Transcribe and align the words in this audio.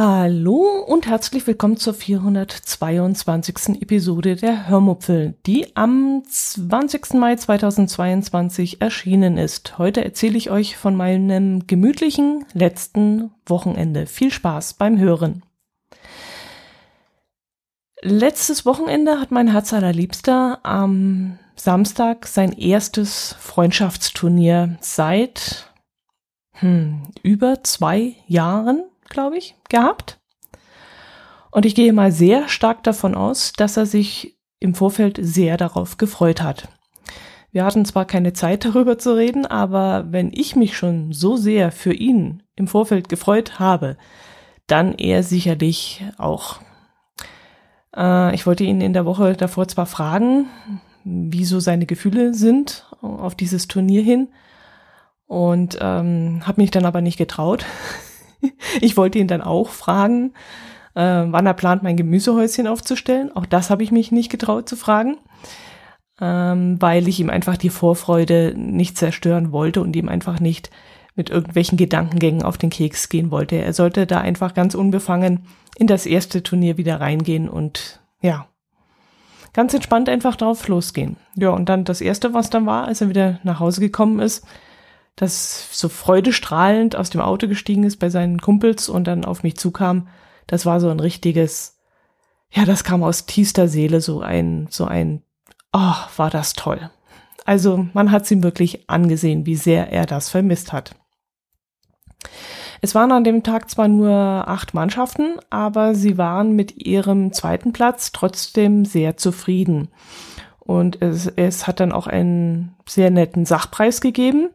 Hallo 0.00 0.84
und 0.86 1.08
herzlich 1.08 1.44
willkommen 1.48 1.76
zur 1.76 1.92
422. 1.92 3.82
Episode 3.82 4.36
der 4.36 4.68
Hörmupfel, 4.68 5.34
die 5.44 5.74
am 5.74 6.22
20. 6.24 7.14
Mai 7.14 7.34
2022 7.34 8.80
erschienen 8.80 9.38
ist. 9.38 9.76
Heute 9.76 10.04
erzähle 10.04 10.38
ich 10.38 10.52
euch 10.52 10.76
von 10.76 10.94
meinem 10.94 11.66
gemütlichen 11.66 12.44
letzten 12.52 13.32
Wochenende. 13.44 14.06
Viel 14.06 14.30
Spaß 14.30 14.74
beim 14.74 15.00
Hören. 15.00 15.42
Letztes 18.00 18.64
Wochenende 18.64 19.18
hat 19.18 19.32
mein 19.32 19.50
Herz 19.50 19.72
allerliebster 19.72 20.60
am 20.62 21.40
Samstag 21.56 22.28
sein 22.28 22.52
erstes 22.52 23.34
Freundschaftsturnier 23.40 24.78
seit 24.80 25.72
hm, 26.52 27.02
über 27.24 27.64
zwei 27.64 28.14
Jahren 28.28 28.84
glaube 29.08 29.38
ich, 29.38 29.56
gehabt. 29.68 30.18
Und 31.50 31.66
ich 31.66 31.74
gehe 31.74 31.92
mal 31.92 32.12
sehr 32.12 32.48
stark 32.48 32.82
davon 32.82 33.14
aus, 33.14 33.52
dass 33.52 33.76
er 33.76 33.86
sich 33.86 34.38
im 34.60 34.74
Vorfeld 34.74 35.18
sehr 35.20 35.56
darauf 35.56 35.96
gefreut 35.96 36.42
hat. 36.42 36.68
Wir 37.50 37.64
hatten 37.64 37.84
zwar 37.84 38.04
keine 38.04 38.32
Zeit 38.32 38.64
darüber 38.64 38.98
zu 38.98 39.16
reden, 39.16 39.46
aber 39.46 40.06
wenn 40.10 40.30
ich 40.32 40.56
mich 40.56 40.76
schon 40.76 41.12
so 41.12 41.36
sehr 41.36 41.72
für 41.72 41.92
ihn 41.92 42.42
im 42.56 42.68
Vorfeld 42.68 43.08
gefreut 43.08 43.58
habe, 43.58 43.96
dann 44.66 44.94
er 44.94 45.22
sicherlich 45.22 46.04
auch. 46.18 46.60
Äh, 47.96 48.34
ich 48.34 48.46
wollte 48.46 48.64
ihn 48.64 48.80
in 48.80 48.92
der 48.92 49.06
Woche 49.06 49.34
davor 49.34 49.66
zwar 49.68 49.86
fragen, 49.86 50.46
wieso 51.04 51.58
seine 51.60 51.86
Gefühle 51.86 52.34
sind 52.34 52.86
auf 53.00 53.34
dieses 53.34 53.66
Turnier 53.68 54.02
hin 54.02 54.28
und 55.26 55.78
ähm, 55.80 56.42
habe 56.44 56.60
mich 56.60 56.70
dann 56.70 56.84
aber 56.84 57.00
nicht 57.00 57.16
getraut. 57.16 57.64
ich 58.80 58.96
wollte 58.96 59.18
ihn 59.18 59.28
dann 59.28 59.42
auch 59.42 59.70
fragen, 59.70 60.32
äh, 60.94 61.00
wann 61.26 61.46
er 61.46 61.54
plant, 61.54 61.82
mein 61.82 61.96
Gemüsehäuschen 61.96 62.66
aufzustellen. 62.66 63.34
Auch 63.34 63.46
das 63.46 63.70
habe 63.70 63.82
ich 63.82 63.92
mich 63.92 64.12
nicht 64.12 64.30
getraut 64.30 64.68
zu 64.68 64.76
fragen, 64.76 65.16
ähm, 66.20 66.80
weil 66.80 67.08
ich 67.08 67.20
ihm 67.20 67.30
einfach 67.30 67.56
die 67.56 67.70
Vorfreude 67.70 68.54
nicht 68.56 68.98
zerstören 68.98 69.52
wollte 69.52 69.80
und 69.80 69.94
ihm 69.96 70.08
einfach 70.08 70.40
nicht 70.40 70.70
mit 71.14 71.30
irgendwelchen 71.30 71.76
Gedankengängen 71.76 72.42
auf 72.42 72.58
den 72.58 72.70
Keks 72.70 73.08
gehen 73.08 73.30
wollte. 73.30 73.56
Er 73.56 73.72
sollte 73.72 74.06
da 74.06 74.20
einfach 74.20 74.54
ganz 74.54 74.74
unbefangen 74.74 75.46
in 75.76 75.88
das 75.88 76.06
erste 76.06 76.42
Turnier 76.42 76.78
wieder 76.78 77.00
reingehen 77.00 77.48
und 77.48 78.00
ja, 78.20 78.46
ganz 79.52 79.74
entspannt 79.74 80.08
einfach 80.08 80.36
drauf 80.36 80.66
losgehen. 80.68 81.16
Ja, 81.36 81.50
und 81.50 81.68
dann 81.68 81.84
das 81.84 82.00
erste, 82.00 82.34
was 82.34 82.50
dann 82.50 82.66
war, 82.66 82.86
als 82.86 83.00
er 83.00 83.08
wieder 83.08 83.40
nach 83.42 83.60
Hause 83.60 83.80
gekommen 83.80 84.20
ist, 84.20 84.46
das 85.18 85.68
so 85.72 85.88
freudestrahlend 85.88 86.94
aus 86.94 87.10
dem 87.10 87.20
Auto 87.20 87.48
gestiegen 87.48 87.82
ist 87.82 87.96
bei 87.96 88.08
seinen 88.08 88.40
Kumpels 88.40 88.88
und 88.88 89.04
dann 89.04 89.24
auf 89.24 89.42
mich 89.42 89.56
zukam, 89.56 90.06
das 90.46 90.64
war 90.64 90.80
so 90.80 90.88
ein 90.88 91.00
richtiges, 91.00 91.76
ja, 92.52 92.64
das 92.64 92.84
kam 92.84 93.02
aus 93.02 93.26
tiefster 93.26 93.66
Seele, 93.66 94.00
so 94.00 94.20
ein, 94.20 94.68
so 94.70 94.84
ein, 94.84 95.22
oh, 95.72 95.94
war 96.16 96.30
das 96.30 96.52
toll. 96.52 96.90
Also 97.44 97.88
man 97.94 98.12
hat 98.12 98.30
ihm 98.30 98.44
wirklich 98.44 98.88
angesehen, 98.88 99.44
wie 99.44 99.56
sehr 99.56 99.90
er 99.90 100.06
das 100.06 100.28
vermisst 100.28 100.72
hat. 100.72 100.94
Es 102.80 102.94
waren 102.94 103.10
an 103.10 103.24
dem 103.24 103.42
Tag 103.42 103.68
zwar 103.68 103.88
nur 103.88 104.12
acht 104.12 104.72
Mannschaften, 104.72 105.38
aber 105.50 105.96
sie 105.96 106.16
waren 106.16 106.52
mit 106.52 106.86
ihrem 106.86 107.32
zweiten 107.32 107.72
Platz 107.72 108.12
trotzdem 108.12 108.84
sehr 108.84 109.16
zufrieden. 109.16 109.88
Und 110.60 111.02
es, 111.02 111.26
es 111.26 111.66
hat 111.66 111.80
dann 111.80 111.90
auch 111.90 112.06
einen 112.06 112.76
sehr 112.86 113.10
netten 113.10 113.46
Sachpreis 113.46 114.00
gegeben. 114.00 114.50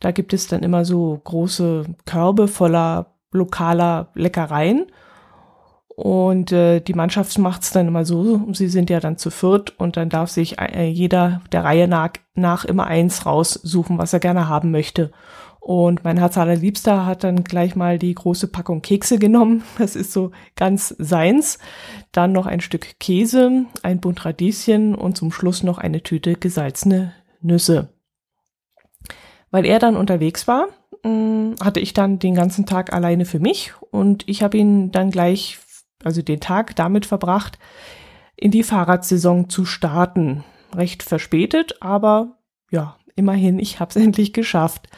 Da 0.00 0.10
gibt 0.10 0.32
es 0.32 0.48
dann 0.48 0.62
immer 0.62 0.84
so 0.84 1.20
große 1.24 1.84
Körbe 2.04 2.48
voller 2.48 3.14
lokaler 3.32 4.08
Leckereien. 4.14 4.86
Und 5.96 6.52
äh, 6.52 6.80
die 6.80 6.92
Mannschaft 6.92 7.38
macht 7.38 7.62
es 7.62 7.70
dann 7.70 7.88
immer 7.88 8.04
so, 8.04 8.52
sie 8.52 8.68
sind 8.68 8.90
ja 8.90 9.00
dann 9.00 9.16
zu 9.16 9.30
viert 9.30 9.80
und 9.80 9.96
dann 9.96 10.10
darf 10.10 10.28
sich 10.28 10.58
äh, 10.58 10.88
jeder 10.88 11.40
der 11.52 11.64
Reihe 11.64 11.88
nach, 11.88 12.10
nach 12.34 12.66
immer 12.66 12.86
eins 12.86 13.24
raussuchen, 13.24 13.96
was 13.96 14.12
er 14.12 14.20
gerne 14.20 14.46
haben 14.46 14.70
möchte. 14.70 15.10
Und 15.58 16.04
mein 16.04 16.18
Herz 16.18 16.36
allerliebster 16.36 17.06
hat 17.06 17.24
dann 17.24 17.44
gleich 17.44 17.74
mal 17.76 17.98
die 17.98 18.14
große 18.14 18.46
Packung 18.48 18.82
Kekse 18.82 19.18
genommen. 19.18 19.64
Das 19.78 19.96
ist 19.96 20.12
so 20.12 20.32
ganz 20.54 20.94
seins. 20.98 21.58
Dann 22.12 22.30
noch 22.30 22.46
ein 22.46 22.60
Stück 22.60 23.00
Käse, 23.00 23.64
ein 23.82 24.00
Bund 24.00 24.24
Radieschen 24.24 24.94
und 24.94 25.16
zum 25.16 25.32
Schluss 25.32 25.62
noch 25.62 25.78
eine 25.78 26.02
Tüte 26.02 26.34
gesalzene 26.34 27.14
Nüsse. 27.40 27.95
Weil 29.50 29.64
er 29.64 29.78
dann 29.78 29.96
unterwegs 29.96 30.48
war, 30.48 30.68
mm, 31.02 31.54
hatte 31.62 31.80
ich 31.80 31.92
dann 31.92 32.18
den 32.18 32.34
ganzen 32.34 32.66
Tag 32.66 32.92
alleine 32.92 33.24
für 33.24 33.38
mich 33.38 33.72
und 33.90 34.28
ich 34.28 34.42
habe 34.42 34.56
ihn 34.56 34.90
dann 34.90 35.10
gleich, 35.10 35.58
also 36.04 36.22
den 36.22 36.40
Tag 36.40 36.76
damit 36.76 37.06
verbracht, 37.06 37.58
in 38.36 38.50
die 38.50 38.62
Fahrradsaison 38.62 39.48
zu 39.48 39.64
starten. 39.64 40.44
Recht 40.74 41.02
verspätet, 41.02 41.76
aber 41.80 42.38
ja, 42.70 42.96
immerhin, 43.14 43.58
ich 43.58 43.80
habe 43.80 43.90
es 43.90 43.96
endlich 44.04 44.32
geschafft. 44.32 44.88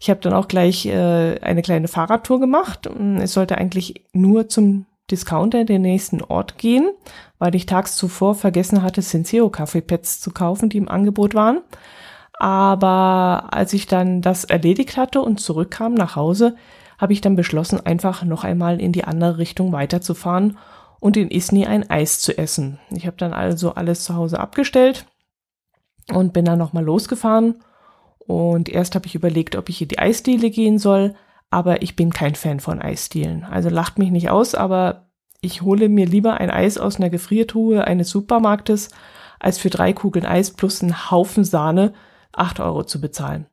Ich 0.00 0.10
habe 0.10 0.20
dann 0.20 0.32
auch 0.32 0.48
gleich 0.48 0.86
äh, 0.86 1.38
eine 1.40 1.62
kleine 1.62 1.88
Fahrradtour 1.88 2.40
gemacht. 2.40 2.88
Mm, 2.98 3.16
es 3.16 3.32
sollte 3.32 3.58
eigentlich 3.58 4.06
nur 4.12 4.48
zum 4.48 4.86
Discounter 5.10 5.64
den 5.64 5.82
nächsten 5.82 6.22
Ort 6.22 6.58
gehen, 6.58 6.90
weil 7.38 7.54
ich 7.54 7.66
tags 7.66 7.96
zuvor 7.96 8.34
vergessen 8.34 8.82
hatte, 8.82 9.02
Senseo 9.02 9.48
Kaffeepads 9.48 10.20
zu 10.20 10.30
kaufen, 10.30 10.68
die 10.68 10.78
im 10.78 10.88
Angebot 10.88 11.34
waren. 11.34 11.62
Aber 12.38 13.48
als 13.50 13.72
ich 13.72 13.86
dann 13.86 14.22
das 14.22 14.44
erledigt 14.44 14.96
hatte 14.96 15.20
und 15.20 15.40
zurückkam 15.40 15.94
nach 15.94 16.14
Hause, 16.14 16.54
habe 16.96 17.12
ich 17.12 17.20
dann 17.20 17.36
beschlossen, 17.36 17.84
einfach 17.84 18.22
noch 18.22 18.44
einmal 18.44 18.80
in 18.80 18.92
die 18.92 19.04
andere 19.04 19.38
Richtung 19.38 19.72
weiterzufahren 19.72 20.58
und 21.00 21.16
in 21.16 21.30
Isny 21.30 21.66
ein 21.66 21.88
Eis 21.90 22.20
zu 22.20 22.36
essen. 22.36 22.78
Ich 22.90 23.06
habe 23.06 23.16
dann 23.16 23.32
also 23.32 23.74
alles 23.74 24.04
zu 24.04 24.14
Hause 24.14 24.40
abgestellt 24.40 25.06
und 26.12 26.32
bin 26.32 26.44
dann 26.44 26.58
nochmal 26.58 26.84
losgefahren. 26.84 27.56
Und 28.18 28.68
erst 28.68 28.94
habe 28.94 29.06
ich 29.06 29.14
überlegt, 29.14 29.56
ob 29.56 29.68
ich 29.68 29.80
in 29.80 29.88
die 29.88 29.98
Eisdiele 29.98 30.50
gehen 30.50 30.78
soll, 30.78 31.14
aber 31.50 31.82
ich 31.82 31.96
bin 31.96 32.12
kein 32.12 32.34
Fan 32.34 32.60
von 32.60 32.80
Eisdielen. 32.80 33.44
Also 33.44 33.68
lacht 33.68 33.98
mich 33.98 34.10
nicht 34.10 34.30
aus, 34.30 34.54
aber 34.54 35.08
ich 35.40 35.62
hole 35.62 35.88
mir 35.88 36.06
lieber 36.06 36.34
ein 36.34 36.50
Eis 36.50 36.78
aus 36.78 36.96
einer 36.96 37.10
Gefriertruhe 37.10 37.84
eines 37.84 38.10
Supermarktes, 38.10 38.90
als 39.38 39.58
für 39.58 39.70
drei 39.70 39.92
Kugeln 39.92 40.26
Eis 40.26 40.50
plus 40.50 40.82
einen 40.82 41.10
Haufen 41.10 41.44
Sahne 41.44 41.94
8 42.40 42.60
Euro 42.60 42.84
zu 42.84 43.00
bezahlen. 43.00 43.46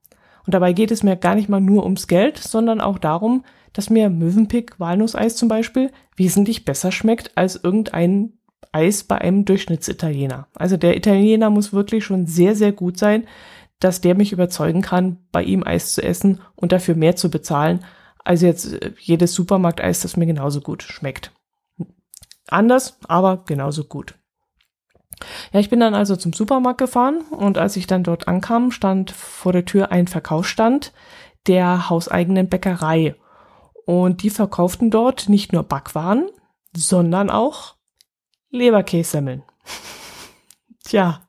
Und 0.45 0.53
dabei 0.53 0.73
geht 0.73 0.91
es 0.91 1.03
mir 1.03 1.15
gar 1.15 1.35
nicht 1.35 1.49
mal 1.49 1.61
nur 1.61 1.83
ums 1.83 2.07
Geld, 2.07 2.37
sondern 2.37 2.81
auch 2.81 2.99
darum, 2.99 3.43
dass 3.73 3.89
mir 3.89 4.09
Mövenpick 4.09 4.79
Walnusseis 4.79 5.35
zum 5.35 5.49
Beispiel 5.49 5.91
wesentlich 6.15 6.65
besser 6.65 6.91
schmeckt 6.91 7.31
als 7.35 7.55
irgendein 7.61 8.33
Eis 8.71 9.03
bei 9.03 9.17
einem 9.19 9.45
Durchschnittsitaliener. 9.45 10.47
Also 10.55 10.77
der 10.77 10.95
Italiener 10.97 11.49
muss 11.49 11.73
wirklich 11.73 12.05
schon 12.05 12.27
sehr, 12.27 12.55
sehr 12.55 12.71
gut 12.71 12.97
sein, 12.97 13.25
dass 13.79 14.01
der 14.01 14.15
mich 14.15 14.31
überzeugen 14.31 14.81
kann, 14.81 15.17
bei 15.31 15.43
ihm 15.43 15.63
Eis 15.63 15.93
zu 15.93 16.03
essen 16.03 16.41
und 16.55 16.71
dafür 16.71 16.95
mehr 16.95 17.15
zu 17.15 17.29
bezahlen, 17.29 17.83
als 18.23 18.41
jetzt 18.41 18.73
äh, 18.73 18.93
jedes 18.99 19.33
Supermarkteis, 19.33 20.01
das 20.01 20.17
mir 20.17 20.25
genauso 20.25 20.61
gut 20.61 20.83
schmeckt. 20.83 21.31
Anders, 22.47 22.97
aber 23.07 23.43
genauso 23.45 23.83
gut. 23.83 24.15
Ja, 25.51 25.59
ich 25.59 25.69
bin 25.69 25.79
dann 25.79 25.95
also 25.95 26.15
zum 26.15 26.33
Supermarkt 26.33 26.79
gefahren 26.79 27.21
und 27.31 27.57
als 27.57 27.75
ich 27.77 27.87
dann 27.87 28.03
dort 28.03 28.27
ankam, 28.27 28.71
stand 28.71 29.11
vor 29.11 29.53
der 29.53 29.65
Tür 29.65 29.91
ein 29.91 30.07
Verkaufsstand 30.07 30.91
der 31.47 31.89
hauseigenen 31.89 32.49
Bäckerei. 32.49 33.15
Und 33.85 34.23
die 34.23 34.31
verkauften 34.31 34.89
dort 34.89 35.29
nicht 35.29 35.53
nur 35.53 35.63
Backwaren, 35.63 36.27
sondern 36.75 37.29
auch 37.29 37.75
Leberkässemmeln. 38.49 39.43
Tja, 40.83 41.21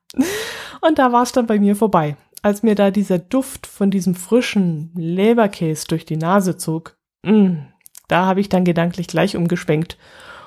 und 0.81 0.99
da 0.99 1.13
war 1.13 1.23
es 1.23 1.33
dann 1.33 1.47
bei 1.47 1.59
mir 1.59 1.77
vorbei. 1.77 2.17
Als 2.43 2.63
mir 2.63 2.75
da 2.75 2.91
dieser 2.91 3.19
Duft 3.19 3.67
von 3.67 3.91
diesem 3.91 4.15
frischen 4.15 4.93
Leberkäse 4.95 5.87
durch 5.89 6.05
die 6.05 6.17
Nase 6.17 6.57
zog, 6.57 6.97
mh, 7.23 7.33
mm, 7.33 7.67
da 8.09 8.27
habe 8.27 8.41
ich 8.41 8.49
dann 8.49 8.65
gedanklich 8.65 9.09
gleich 9.09 9.37
umgeschwenkt 9.37 9.99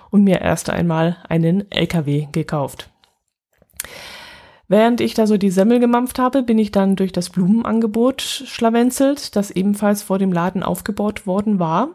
und 0.09 0.23
mir 0.23 0.41
erst 0.41 0.69
einmal 0.69 1.17
einen 1.27 1.69
LKW 1.71 2.27
gekauft. 2.31 2.89
Während 4.67 5.01
ich 5.01 5.15
da 5.15 5.25
so 5.25 5.37
die 5.37 5.49
Semmel 5.49 5.79
gemampft 5.79 6.19
habe, 6.19 6.43
bin 6.43 6.59
ich 6.59 6.71
dann 6.71 6.95
durch 6.95 7.11
das 7.11 7.31
Blumenangebot 7.31 8.21
schlawenzelt, 8.21 9.35
das 9.35 9.49
ebenfalls 9.49 10.03
vor 10.03 10.19
dem 10.19 10.31
Laden 10.31 10.61
aufgebaut 10.61 11.25
worden 11.25 11.57
war. 11.57 11.89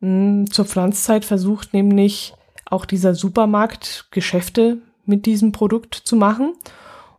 Hm, 0.00 0.50
zur 0.50 0.64
Pflanzzeit 0.64 1.26
versucht 1.26 1.74
nämlich 1.74 2.34
auch 2.64 2.86
dieser 2.86 3.14
Supermarkt 3.14 4.06
Geschäfte 4.10 4.78
mit 5.04 5.26
diesem 5.26 5.52
Produkt 5.52 5.94
zu 5.94 6.16
machen. 6.16 6.54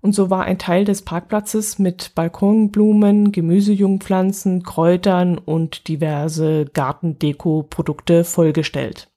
Und 0.02 0.14
so 0.16 0.30
war 0.30 0.46
ein 0.46 0.58
Teil 0.58 0.86
des 0.86 1.02
Parkplatzes 1.02 1.78
mit 1.78 2.16
Balkonblumen, 2.16 3.32
Gemüsejungpflanzen, 3.32 4.64
Kräutern 4.64 5.38
und 5.38 5.88
diverse 5.88 6.66
Gartendeko-Produkte 6.66 8.24
vollgestellt. 8.24 9.10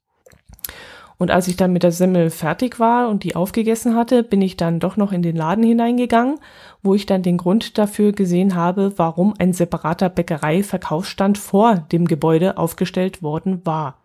Und 1.18 1.30
als 1.30 1.48
ich 1.48 1.56
dann 1.56 1.72
mit 1.72 1.82
der 1.82 1.92
Semmel 1.92 2.30
fertig 2.30 2.80
war 2.80 3.08
und 3.08 3.22
die 3.22 3.36
aufgegessen 3.36 3.94
hatte, 3.94 4.22
bin 4.22 4.42
ich 4.42 4.56
dann 4.56 4.80
doch 4.80 4.96
noch 4.96 5.12
in 5.12 5.22
den 5.22 5.36
Laden 5.36 5.64
hineingegangen, 5.64 6.38
wo 6.82 6.94
ich 6.94 7.06
dann 7.06 7.22
den 7.22 7.36
Grund 7.36 7.78
dafür 7.78 8.12
gesehen 8.12 8.54
habe, 8.54 8.92
warum 8.96 9.34
ein 9.38 9.52
separater 9.52 10.08
Bäckerei-Verkaufsstand 10.08 11.38
vor 11.38 11.86
dem 11.92 12.06
Gebäude 12.06 12.58
aufgestellt 12.58 13.22
worden 13.22 13.64
war. 13.64 13.98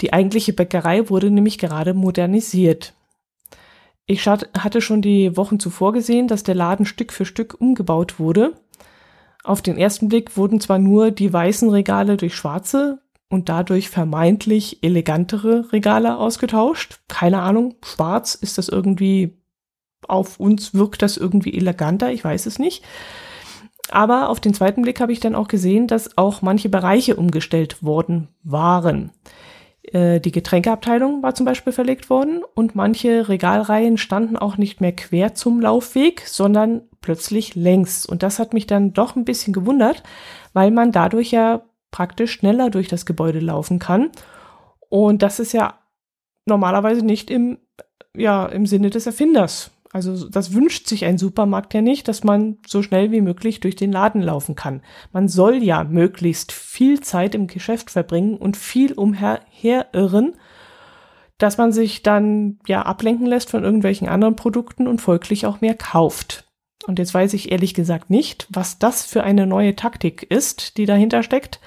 Die 0.00 0.12
eigentliche 0.12 0.52
Bäckerei 0.52 1.08
wurde 1.10 1.30
nämlich 1.30 1.58
gerade 1.58 1.94
modernisiert. 1.94 2.94
Ich 4.06 4.26
hatte 4.26 4.80
schon 4.80 5.00
die 5.00 5.36
Wochen 5.36 5.60
zuvor 5.60 5.92
gesehen, 5.92 6.28
dass 6.28 6.42
der 6.42 6.56
Laden 6.56 6.86
Stück 6.86 7.12
für 7.12 7.24
Stück 7.24 7.60
umgebaut 7.60 8.18
wurde. 8.18 8.54
Auf 9.44 9.62
den 9.62 9.76
ersten 9.76 10.08
Blick 10.08 10.36
wurden 10.36 10.60
zwar 10.60 10.78
nur 10.78 11.10
die 11.10 11.32
weißen 11.32 11.70
Regale 11.70 12.16
durch 12.16 12.34
schwarze, 12.34 13.00
und 13.32 13.48
dadurch 13.48 13.88
vermeintlich 13.88 14.82
elegantere 14.82 15.72
Regale 15.72 16.18
ausgetauscht. 16.18 17.00
Keine 17.08 17.40
Ahnung, 17.40 17.76
schwarz 17.82 18.34
ist 18.34 18.58
das 18.58 18.68
irgendwie, 18.68 19.38
auf 20.06 20.38
uns 20.38 20.74
wirkt 20.74 21.00
das 21.00 21.16
irgendwie 21.16 21.54
eleganter, 21.54 22.12
ich 22.12 22.22
weiß 22.22 22.44
es 22.44 22.58
nicht. 22.58 22.84
Aber 23.90 24.28
auf 24.28 24.38
den 24.38 24.52
zweiten 24.52 24.82
Blick 24.82 25.00
habe 25.00 25.12
ich 25.12 25.20
dann 25.20 25.34
auch 25.34 25.48
gesehen, 25.48 25.86
dass 25.86 26.18
auch 26.18 26.42
manche 26.42 26.68
Bereiche 26.68 27.16
umgestellt 27.16 27.82
worden 27.82 28.28
waren. 28.42 29.12
Äh, 29.82 30.20
die 30.20 30.32
Getränkeabteilung 30.32 31.22
war 31.22 31.34
zum 31.34 31.46
Beispiel 31.46 31.72
verlegt 31.72 32.10
worden 32.10 32.42
und 32.54 32.74
manche 32.74 33.30
Regalreihen 33.30 33.96
standen 33.96 34.36
auch 34.36 34.58
nicht 34.58 34.82
mehr 34.82 34.92
quer 34.92 35.34
zum 35.34 35.58
Laufweg, 35.58 36.22
sondern 36.26 36.82
plötzlich 37.00 37.54
längs. 37.54 38.04
Und 38.04 38.22
das 38.22 38.38
hat 38.38 38.52
mich 38.52 38.66
dann 38.66 38.92
doch 38.92 39.16
ein 39.16 39.24
bisschen 39.24 39.54
gewundert, 39.54 40.02
weil 40.52 40.70
man 40.70 40.92
dadurch 40.92 41.30
ja 41.30 41.62
praktisch 41.92 42.32
schneller 42.32 42.70
durch 42.70 42.88
das 42.88 43.06
Gebäude 43.06 43.38
laufen 43.38 43.78
kann. 43.78 44.10
Und 44.88 45.22
das 45.22 45.38
ist 45.38 45.52
ja 45.52 45.78
normalerweise 46.44 47.06
nicht 47.06 47.30
im, 47.30 47.58
ja, 48.16 48.46
im 48.46 48.66
Sinne 48.66 48.90
des 48.90 49.06
Erfinders. 49.06 49.70
Also 49.92 50.28
das 50.28 50.54
wünscht 50.54 50.88
sich 50.88 51.04
ein 51.04 51.18
Supermarkt 51.18 51.74
ja 51.74 51.82
nicht, 51.82 52.08
dass 52.08 52.24
man 52.24 52.56
so 52.66 52.82
schnell 52.82 53.12
wie 53.12 53.20
möglich 53.20 53.60
durch 53.60 53.76
den 53.76 53.92
Laden 53.92 54.22
laufen 54.22 54.54
kann. 54.54 54.80
Man 55.12 55.28
soll 55.28 55.62
ja 55.62 55.84
möglichst 55.84 56.50
viel 56.50 57.00
Zeit 57.00 57.34
im 57.34 57.46
Geschäft 57.46 57.90
verbringen 57.90 58.38
und 58.38 58.56
viel 58.56 58.94
umherirren, 58.94 60.32
dass 61.36 61.58
man 61.58 61.72
sich 61.72 62.02
dann 62.02 62.58
ja 62.66 62.82
ablenken 62.82 63.26
lässt 63.26 63.50
von 63.50 63.64
irgendwelchen 63.64 64.08
anderen 64.08 64.34
Produkten 64.34 64.88
und 64.88 65.02
folglich 65.02 65.44
auch 65.44 65.60
mehr 65.60 65.74
kauft. 65.74 66.50
Und 66.86 66.98
jetzt 66.98 67.14
weiß 67.14 67.34
ich 67.34 67.52
ehrlich 67.52 67.74
gesagt 67.74 68.10
nicht, 68.10 68.46
was 68.50 68.78
das 68.78 69.04
für 69.04 69.22
eine 69.22 69.46
neue 69.46 69.76
Taktik 69.76 70.24
ist, 70.24 70.76
die 70.76 70.86
dahinter 70.86 71.22
steckt. 71.22 71.60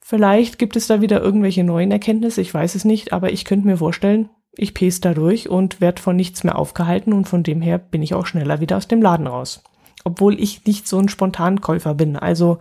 Vielleicht 0.00 0.58
gibt 0.58 0.76
es 0.76 0.86
da 0.86 1.00
wieder 1.00 1.22
irgendwelche 1.22 1.64
neuen 1.64 1.90
Erkenntnisse, 1.90 2.42
ich 2.42 2.52
weiß 2.52 2.74
es 2.74 2.84
nicht, 2.84 3.12
aber 3.12 3.32
ich 3.32 3.46
könnte 3.46 3.66
mir 3.66 3.78
vorstellen, 3.78 4.28
ich 4.56 4.74
pes 4.74 5.00
da 5.00 5.14
durch 5.14 5.48
und 5.48 5.80
werde 5.80 6.00
von 6.00 6.14
nichts 6.14 6.44
mehr 6.44 6.58
aufgehalten 6.58 7.12
und 7.12 7.26
von 7.26 7.42
dem 7.42 7.62
her 7.62 7.78
bin 7.78 8.02
ich 8.02 8.14
auch 8.14 8.26
schneller 8.26 8.60
wieder 8.60 8.76
aus 8.76 8.86
dem 8.86 9.00
Laden 9.00 9.26
raus. 9.26 9.62
Obwohl 10.04 10.38
ich 10.38 10.66
nicht 10.66 10.86
so 10.86 10.98
ein 10.98 11.08
Spontankäufer 11.08 11.94
bin. 11.94 12.16
Also 12.16 12.58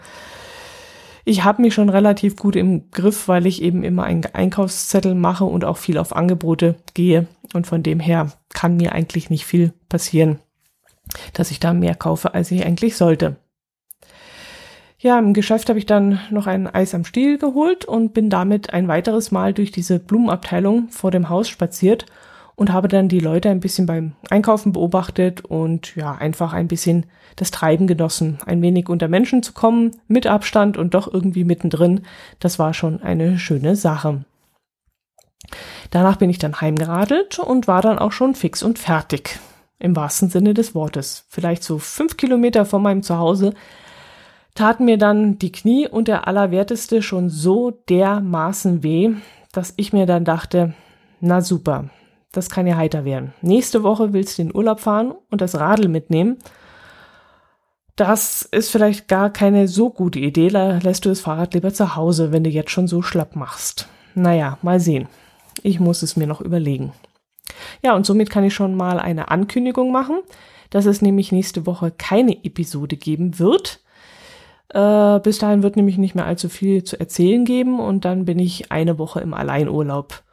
ich 1.26 1.44
habe 1.44 1.62
mich 1.62 1.74
schon 1.74 1.90
relativ 1.90 2.38
gut 2.38 2.56
im 2.56 2.90
Griff, 2.92 3.28
weil 3.28 3.46
ich 3.46 3.62
eben 3.62 3.84
immer 3.84 4.04
einen 4.04 4.26
Einkaufszettel 4.26 5.14
mache 5.14 5.44
und 5.44 5.66
auch 5.66 5.78
viel 5.78 5.98
auf 5.98 6.16
Angebote 6.16 6.76
gehe. 6.94 7.28
Und 7.54 7.68
von 7.68 7.84
dem 7.84 8.00
her 8.00 8.32
kann 8.54 8.78
mir 8.78 8.94
eigentlich 8.94 9.30
nicht 9.30 9.46
viel 9.46 9.74
passieren 9.90 10.40
dass 11.34 11.52
ich 11.52 11.60
da 11.60 11.74
mehr 11.74 11.96
kaufe, 11.96 12.34
als 12.34 12.52
ich 12.52 12.66
eigentlich 12.66 12.96
sollte. 12.96 13.38
Ja, 15.04 15.20
im 15.20 15.34
Geschäft 15.34 15.68
habe 15.68 15.80
ich 15.80 15.86
dann 15.86 16.22
noch 16.32 16.48
ein 16.48 16.66
Eis 16.66 16.96
am 16.96 17.04
Stiel 17.04 17.38
geholt 17.38 17.84
und 17.84 18.14
bin 18.14 18.30
damit 18.30 18.74
ein 18.74 18.88
weiteres 18.88 19.32
Mal 19.32 19.54
durch 19.54 19.70
diese 19.70 20.00
Blumenabteilung 20.00 20.88
vor 20.90 21.12
dem 21.12 21.28
Haus 21.28 21.50
spaziert 21.50 22.06
und 22.56 22.72
habe 22.72 22.88
dann 22.88 23.10
die 23.10 23.20
Leute 23.20 23.50
ein 23.50 23.60
bisschen 23.60 23.86
beim 23.86 24.14
Einkaufen 24.30 24.72
beobachtet 24.72 25.44
und 25.44 25.98
ja, 25.98 26.14
einfach 26.14 26.54
ein 26.54 26.70
bisschen 26.70 27.06
das 27.36 27.52
Treiben 27.52 27.86
genossen, 27.86 28.38
ein 28.46 28.62
wenig 28.62 28.88
unter 28.88 29.10
Menschen 29.10 29.44
zu 29.44 29.52
kommen, 29.52 29.92
mit 30.08 30.26
Abstand 30.26 30.78
und 30.78 30.94
doch 30.94 31.12
irgendwie 31.12 31.44
mittendrin. 31.44 32.04
Das 32.40 32.58
war 32.58 32.74
schon 32.74 33.02
eine 33.04 33.40
schöne 33.40 33.76
Sache. 33.76 34.24
Danach 35.92 36.16
bin 36.16 36.30
ich 36.30 36.38
dann 36.38 36.62
heimgeradelt 36.62 37.40
und 37.40 37.68
war 37.68 37.82
dann 37.82 38.00
auch 38.00 38.14
schon 38.14 38.36
fix 38.36 38.64
und 38.64 38.80
fertig 38.80 39.38
im 39.84 39.96
wahrsten 39.96 40.30
Sinne 40.30 40.54
des 40.54 40.74
Wortes. 40.74 41.26
Vielleicht 41.28 41.64
so 41.64 41.78
fünf 41.78 42.16
Kilometer 42.16 42.66
von 42.66 42.82
meinem 42.82 43.04
Zuhause 43.04 43.54
taten 44.56 44.86
mir 44.86 44.98
dann 44.98 45.38
die 45.40 45.52
Knie 45.52 45.88
und 45.88 46.08
der 46.08 46.28
Allerwerteste 46.28 47.02
schon 47.02 47.30
so 47.30 47.72
dermaßen 47.90 48.82
weh, 48.82 49.12
dass 49.52 49.74
ich 49.76 49.92
mir 49.92 50.06
dann 50.06 50.24
dachte, 50.24 50.74
na 51.20 51.42
super, 51.42 51.90
das 52.32 52.50
kann 52.50 52.66
ja 52.66 52.78
heiter 52.78 53.04
werden. 53.04 53.34
Nächste 53.42 53.84
Woche 53.84 54.14
willst 54.14 54.38
du 54.38 54.44
in 54.44 54.56
Urlaub 54.56 54.80
fahren 54.80 55.14
und 55.30 55.42
das 55.42 55.60
Radl 55.60 55.90
mitnehmen. 55.90 56.38
Das 57.98 58.42
ist 58.44 58.70
vielleicht 58.70 59.08
gar 59.08 59.32
keine 59.32 59.68
so 59.68 59.90
gute 59.90 60.20
Idee, 60.20 60.48
da 60.48 60.78
lässt 60.78 61.04
du 61.04 61.10
das 61.10 61.20
Fahrrad 61.20 61.54
lieber 61.54 61.74
zu 61.74 61.96
Hause, 61.96 62.32
wenn 62.32 62.44
du 62.44 62.50
jetzt 62.50 62.72
schon 62.72 62.88
so 62.88 63.02
schlapp 63.02 63.36
machst. 63.36 63.88
Naja, 64.16 64.58
mal 64.62 64.80
sehen. 64.80 65.08
Ich 65.62 65.80
muss 65.80 66.02
es 66.02 66.16
mir 66.16 66.26
noch 66.26 66.42
überlegen. 66.42 66.94
Ja, 67.82 67.96
und 67.96 68.06
somit 68.06 68.30
kann 68.30 68.44
ich 68.44 68.54
schon 68.54 68.76
mal 68.76 69.00
eine 69.00 69.30
Ankündigung 69.30 69.92
machen, 69.92 70.18
dass 70.70 70.86
es 70.86 71.02
nämlich 71.02 71.32
nächste 71.32 71.66
Woche 71.66 71.92
keine 71.92 72.44
Episode 72.44 72.98
geben 72.98 73.40
wird. 73.40 73.82
Äh, 74.70 75.20
bis 75.20 75.38
dahin 75.38 75.64
wird 75.64 75.76
nämlich 75.76 75.98
nicht 75.98 76.16
mehr 76.16 76.26
allzu 76.26 76.50
viel 76.50 76.84
zu 76.84 77.00
erzählen 77.00 77.46
geben 77.46 77.80
und 77.80 78.06
dann 78.06 78.26
bin 78.26 78.40
ich 78.40 78.72
eine 78.72 78.98
Woche 78.98 79.20
im 79.20 79.34
Alleinurlaub. 79.34 80.24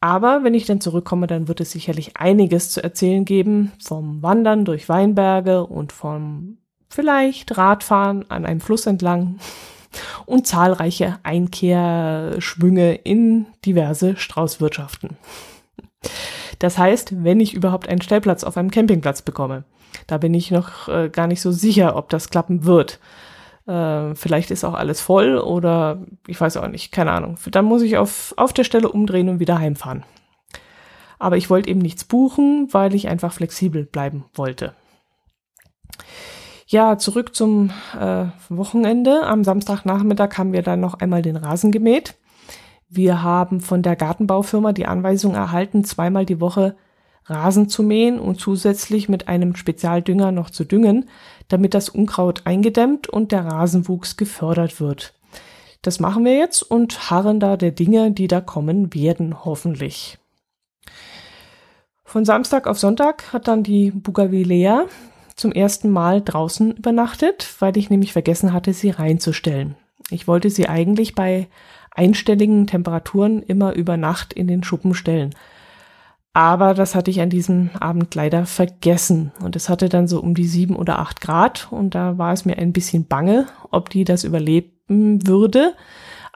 Aber 0.00 0.44
wenn 0.44 0.54
ich 0.54 0.66
dann 0.66 0.80
zurückkomme, 0.80 1.26
dann 1.26 1.48
wird 1.48 1.60
es 1.60 1.72
sicherlich 1.72 2.16
einiges 2.16 2.70
zu 2.70 2.82
erzählen 2.82 3.24
geben 3.24 3.72
vom 3.82 4.22
Wandern 4.22 4.64
durch 4.64 4.88
Weinberge 4.88 5.66
und 5.66 5.92
vom 5.92 6.58
vielleicht 6.88 7.56
Radfahren 7.56 8.30
an 8.30 8.46
einem 8.46 8.60
Fluss 8.60 8.86
entlang 8.86 9.38
und 10.26 10.46
zahlreiche 10.46 11.18
Einkehrschwünge 11.22 12.94
in 12.94 13.46
diverse 13.64 14.16
Straußwirtschaften. 14.16 15.16
Das 16.58 16.78
heißt, 16.78 17.24
wenn 17.24 17.40
ich 17.40 17.54
überhaupt 17.54 17.88
einen 17.88 18.02
Stellplatz 18.02 18.44
auf 18.44 18.56
einem 18.56 18.70
Campingplatz 18.70 19.22
bekomme. 19.22 19.64
Da 20.06 20.18
bin 20.18 20.34
ich 20.34 20.50
noch 20.50 20.88
äh, 20.88 21.08
gar 21.08 21.26
nicht 21.26 21.40
so 21.40 21.52
sicher, 21.52 21.96
ob 21.96 22.08
das 22.08 22.30
klappen 22.30 22.64
wird. 22.64 22.98
Äh, 23.66 24.14
vielleicht 24.14 24.50
ist 24.50 24.64
auch 24.64 24.74
alles 24.74 25.00
voll 25.00 25.38
oder 25.38 26.02
ich 26.26 26.40
weiß 26.40 26.56
auch 26.56 26.68
nicht, 26.68 26.92
keine 26.92 27.12
Ahnung. 27.12 27.36
Dann 27.50 27.64
muss 27.64 27.82
ich 27.82 27.96
auf, 27.96 28.34
auf 28.36 28.52
der 28.52 28.64
Stelle 28.64 28.88
umdrehen 28.88 29.28
und 29.28 29.40
wieder 29.40 29.58
heimfahren. 29.58 30.04
Aber 31.18 31.36
ich 31.36 31.50
wollte 31.50 31.70
eben 31.70 31.80
nichts 31.80 32.04
buchen, 32.04 32.68
weil 32.72 32.94
ich 32.94 33.08
einfach 33.08 33.32
flexibel 33.32 33.84
bleiben 33.84 34.24
wollte. 34.34 34.74
Ja, 36.66 36.98
zurück 36.98 37.34
zum 37.34 37.70
äh, 37.98 38.26
Wochenende. 38.48 39.26
Am 39.26 39.42
Samstagnachmittag 39.42 40.36
haben 40.36 40.52
wir 40.52 40.62
dann 40.62 40.80
noch 40.80 40.94
einmal 40.94 41.22
den 41.22 41.36
Rasen 41.36 41.72
gemäht. 41.72 42.14
Wir 42.88 43.22
haben 43.22 43.60
von 43.60 43.82
der 43.82 43.96
Gartenbaufirma 43.96 44.72
die 44.72 44.86
Anweisung 44.86 45.34
erhalten, 45.34 45.84
zweimal 45.84 46.24
die 46.24 46.40
Woche 46.40 46.76
Rasen 47.26 47.68
zu 47.68 47.82
mähen 47.82 48.18
und 48.18 48.40
zusätzlich 48.40 49.08
mit 49.08 49.28
einem 49.28 49.54
Spezialdünger 49.54 50.32
noch 50.32 50.48
zu 50.48 50.64
düngen, 50.64 51.08
damit 51.48 51.74
das 51.74 51.90
Unkraut 51.90 52.42
eingedämmt 52.46 53.08
und 53.08 53.32
der 53.32 53.44
Rasenwuchs 53.44 54.16
gefördert 54.16 54.80
wird. 54.80 55.14
Das 55.82 56.00
machen 56.00 56.24
wir 56.24 56.36
jetzt 56.36 56.62
und 56.62 57.10
harren 57.10 57.38
da 57.38 57.56
der 57.56 57.70
Dinge, 57.70 58.10
die 58.10 58.28
da 58.28 58.40
kommen 58.40 58.94
werden, 58.94 59.44
hoffentlich. 59.44 60.18
Von 62.04 62.24
Samstag 62.24 62.66
auf 62.66 62.78
Sonntag 62.78 63.34
hat 63.34 63.48
dann 63.48 63.62
die 63.62 63.90
Bugavilea 63.90 64.86
zum 65.36 65.52
ersten 65.52 65.90
Mal 65.90 66.22
draußen 66.22 66.72
übernachtet, 66.72 67.54
weil 67.60 67.76
ich 67.76 67.90
nämlich 67.90 68.14
vergessen 68.14 68.54
hatte, 68.54 68.72
sie 68.72 68.90
reinzustellen. 68.90 69.76
Ich 70.10 70.26
wollte 70.26 70.48
sie 70.48 70.68
eigentlich 70.68 71.14
bei 71.14 71.48
einstelligen 71.90 72.66
Temperaturen 72.66 73.42
immer 73.42 73.74
über 73.74 73.96
Nacht 73.96 74.32
in 74.32 74.46
den 74.46 74.62
Schuppen 74.62 74.94
stellen. 74.94 75.34
Aber 76.32 76.74
das 76.74 76.94
hatte 76.94 77.10
ich 77.10 77.20
an 77.20 77.30
diesem 77.30 77.70
Abend 77.80 78.14
leider 78.14 78.46
vergessen. 78.46 79.32
Und 79.42 79.56
es 79.56 79.68
hatte 79.68 79.88
dann 79.88 80.06
so 80.06 80.20
um 80.20 80.34
die 80.34 80.46
sieben 80.46 80.76
oder 80.76 81.00
acht 81.00 81.20
Grad. 81.20 81.68
Und 81.72 81.94
da 81.94 82.16
war 82.18 82.32
es 82.32 82.44
mir 82.44 82.58
ein 82.58 82.72
bisschen 82.72 83.06
bange, 83.06 83.46
ob 83.70 83.90
die 83.90 84.04
das 84.04 84.24
überleben 84.24 85.26
würde. 85.26 85.74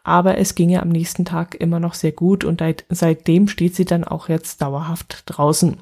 Aber 0.02 0.38
es 0.38 0.56
ginge 0.56 0.82
am 0.82 0.88
nächsten 0.88 1.24
Tag 1.24 1.54
immer 1.54 1.78
noch 1.78 1.94
sehr 1.94 2.10
gut. 2.10 2.44
Und 2.44 2.62
seitdem 2.88 3.46
steht 3.46 3.76
sie 3.76 3.84
dann 3.84 4.02
auch 4.02 4.28
jetzt 4.28 4.60
dauerhaft 4.60 5.22
draußen. 5.26 5.76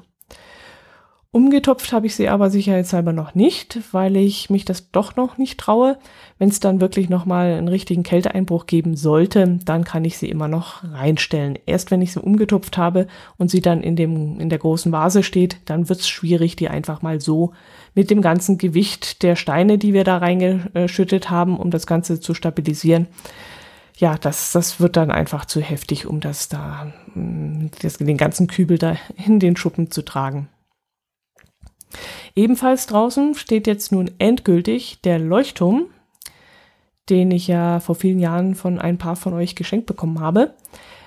Umgetopft 1.33 1.93
habe 1.93 2.07
ich 2.07 2.15
sie 2.15 2.27
aber 2.27 2.49
sicherheitshalber 2.49 3.13
noch 3.13 3.35
nicht, 3.35 3.79
weil 3.93 4.17
ich 4.17 4.49
mich 4.49 4.65
das 4.65 4.91
doch 4.91 5.15
noch 5.15 5.37
nicht 5.37 5.57
traue. 5.57 5.97
Wenn 6.39 6.49
es 6.49 6.59
dann 6.59 6.81
wirklich 6.81 7.07
nochmal 7.07 7.53
einen 7.53 7.69
richtigen 7.69 8.03
Kälteeinbruch 8.03 8.65
geben 8.65 8.97
sollte, 8.97 9.59
dann 9.63 9.85
kann 9.85 10.03
ich 10.03 10.17
sie 10.17 10.27
immer 10.27 10.49
noch 10.49 10.83
reinstellen. 10.83 11.57
Erst 11.65 11.89
wenn 11.89 12.01
ich 12.01 12.11
sie 12.11 12.19
umgetopft 12.19 12.77
habe 12.77 13.07
und 13.37 13.49
sie 13.49 13.61
dann 13.61 13.81
in, 13.81 13.95
dem, 13.95 14.41
in 14.41 14.49
der 14.49 14.59
großen 14.59 14.91
Vase 14.91 15.23
steht, 15.23 15.55
dann 15.63 15.87
wird 15.87 16.01
es 16.01 16.09
schwierig, 16.09 16.57
die 16.57 16.67
einfach 16.67 17.01
mal 17.01 17.21
so 17.21 17.53
mit 17.95 18.09
dem 18.09 18.21
ganzen 18.21 18.57
Gewicht 18.57 19.23
der 19.23 19.37
Steine, 19.37 19.77
die 19.77 19.93
wir 19.93 20.03
da 20.03 20.17
reingeschüttet 20.17 21.29
haben, 21.29 21.57
um 21.57 21.71
das 21.71 21.87
Ganze 21.87 22.19
zu 22.19 22.33
stabilisieren. 22.33 23.07
Ja, 23.95 24.17
das, 24.17 24.51
das 24.51 24.81
wird 24.81 24.97
dann 24.97 25.11
einfach 25.11 25.45
zu 25.45 25.61
heftig, 25.61 26.07
um 26.07 26.19
das 26.19 26.49
da, 26.49 26.91
mm, 27.15 27.67
das, 27.81 27.99
den 27.99 28.17
ganzen 28.17 28.47
Kübel 28.47 28.77
da 28.77 28.97
in 29.25 29.39
den 29.39 29.55
Schuppen 29.55 29.91
zu 29.91 30.01
tragen. 30.01 30.49
Ebenfalls 32.35 32.87
draußen 32.87 33.35
steht 33.35 33.67
jetzt 33.67 33.91
nun 33.91 34.09
endgültig 34.17 35.01
der 35.01 35.19
Leuchtturm, 35.19 35.87
den 37.09 37.31
ich 37.31 37.47
ja 37.47 37.79
vor 37.79 37.95
vielen 37.95 38.19
Jahren 38.19 38.55
von 38.55 38.79
ein 38.79 38.97
paar 38.97 39.15
von 39.15 39.33
euch 39.33 39.55
geschenkt 39.55 39.85
bekommen 39.85 40.19
habe. 40.19 40.53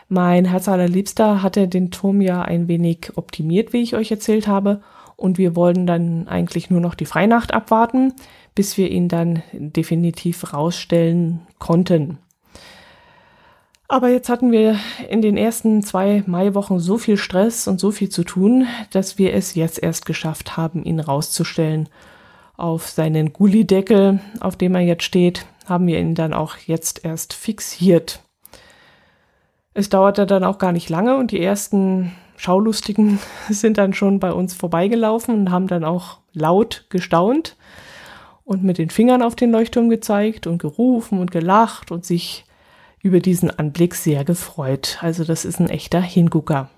Mein 0.08 0.44
Herz 0.44 0.68
allerliebster 0.68 1.42
hatte 1.42 1.66
den 1.66 1.90
Turm 1.90 2.20
ja 2.20 2.42
ein 2.42 2.68
wenig 2.68 3.12
optimiert, 3.16 3.72
wie 3.72 3.82
ich 3.82 3.96
euch 3.96 4.10
erzählt 4.10 4.46
habe. 4.46 4.82
Und 5.16 5.38
wir 5.38 5.56
wollten 5.56 5.86
dann 5.86 6.28
eigentlich 6.28 6.70
nur 6.70 6.80
noch 6.80 6.94
die 6.94 7.06
Freinacht 7.06 7.54
abwarten, 7.54 8.12
bis 8.54 8.76
wir 8.76 8.90
ihn 8.90 9.08
dann 9.08 9.42
definitiv 9.52 10.52
rausstellen 10.52 11.40
konnten. 11.58 12.18
Aber 13.86 14.08
jetzt 14.08 14.28
hatten 14.28 14.50
wir 14.50 14.78
in 15.10 15.20
den 15.20 15.36
ersten 15.36 15.82
zwei 15.82 16.24
Maiwochen 16.26 16.78
so 16.78 16.96
viel 16.96 17.16
Stress 17.16 17.68
und 17.68 17.78
so 17.78 17.90
viel 17.90 18.08
zu 18.08 18.24
tun, 18.24 18.66
dass 18.90 19.18
wir 19.18 19.34
es 19.34 19.54
jetzt 19.54 19.82
erst 19.82 20.06
geschafft 20.06 20.56
haben, 20.56 20.84
ihn 20.84 21.00
rauszustellen. 21.00 21.88
Auf 22.56 22.88
seinen 22.88 23.32
Gullideckel, 23.32 24.20
auf 24.40 24.56
dem 24.56 24.74
er 24.74 24.80
jetzt 24.80 25.02
steht, 25.02 25.44
haben 25.66 25.86
wir 25.86 25.98
ihn 25.98 26.14
dann 26.14 26.32
auch 26.32 26.56
jetzt 26.56 27.04
erst 27.04 27.34
fixiert. 27.34 28.20
Es 29.74 29.90
dauerte 29.90 30.24
dann 30.24 30.44
auch 30.44 30.58
gar 30.58 30.72
nicht 30.72 30.88
lange 30.88 31.16
und 31.16 31.32
die 31.32 31.42
ersten 31.42 32.12
Schaulustigen 32.36 33.18
sind 33.50 33.76
dann 33.76 33.92
schon 33.92 34.18
bei 34.18 34.32
uns 34.32 34.54
vorbeigelaufen 34.54 35.34
und 35.34 35.50
haben 35.50 35.66
dann 35.66 35.84
auch 35.84 36.18
laut 36.32 36.86
gestaunt 36.88 37.56
und 38.44 38.62
mit 38.62 38.78
den 38.78 38.90
Fingern 38.90 39.22
auf 39.22 39.34
den 39.34 39.50
Leuchtturm 39.50 39.90
gezeigt 39.90 40.46
und 40.46 40.58
gerufen 40.58 41.18
und 41.18 41.30
gelacht 41.30 41.90
und 41.90 42.04
sich 42.04 42.44
über 43.04 43.20
diesen 43.20 43.50
Anblick 43.50 43.94
sehr 43.94 44.24
gefreut. 44.24 44.98
Also 45.02 45.24
das 45.24 45.44
ist 45.44 45.60
ein 45.60 45.68
echter 45.68 46.00
Hingucker. 46.00 46.70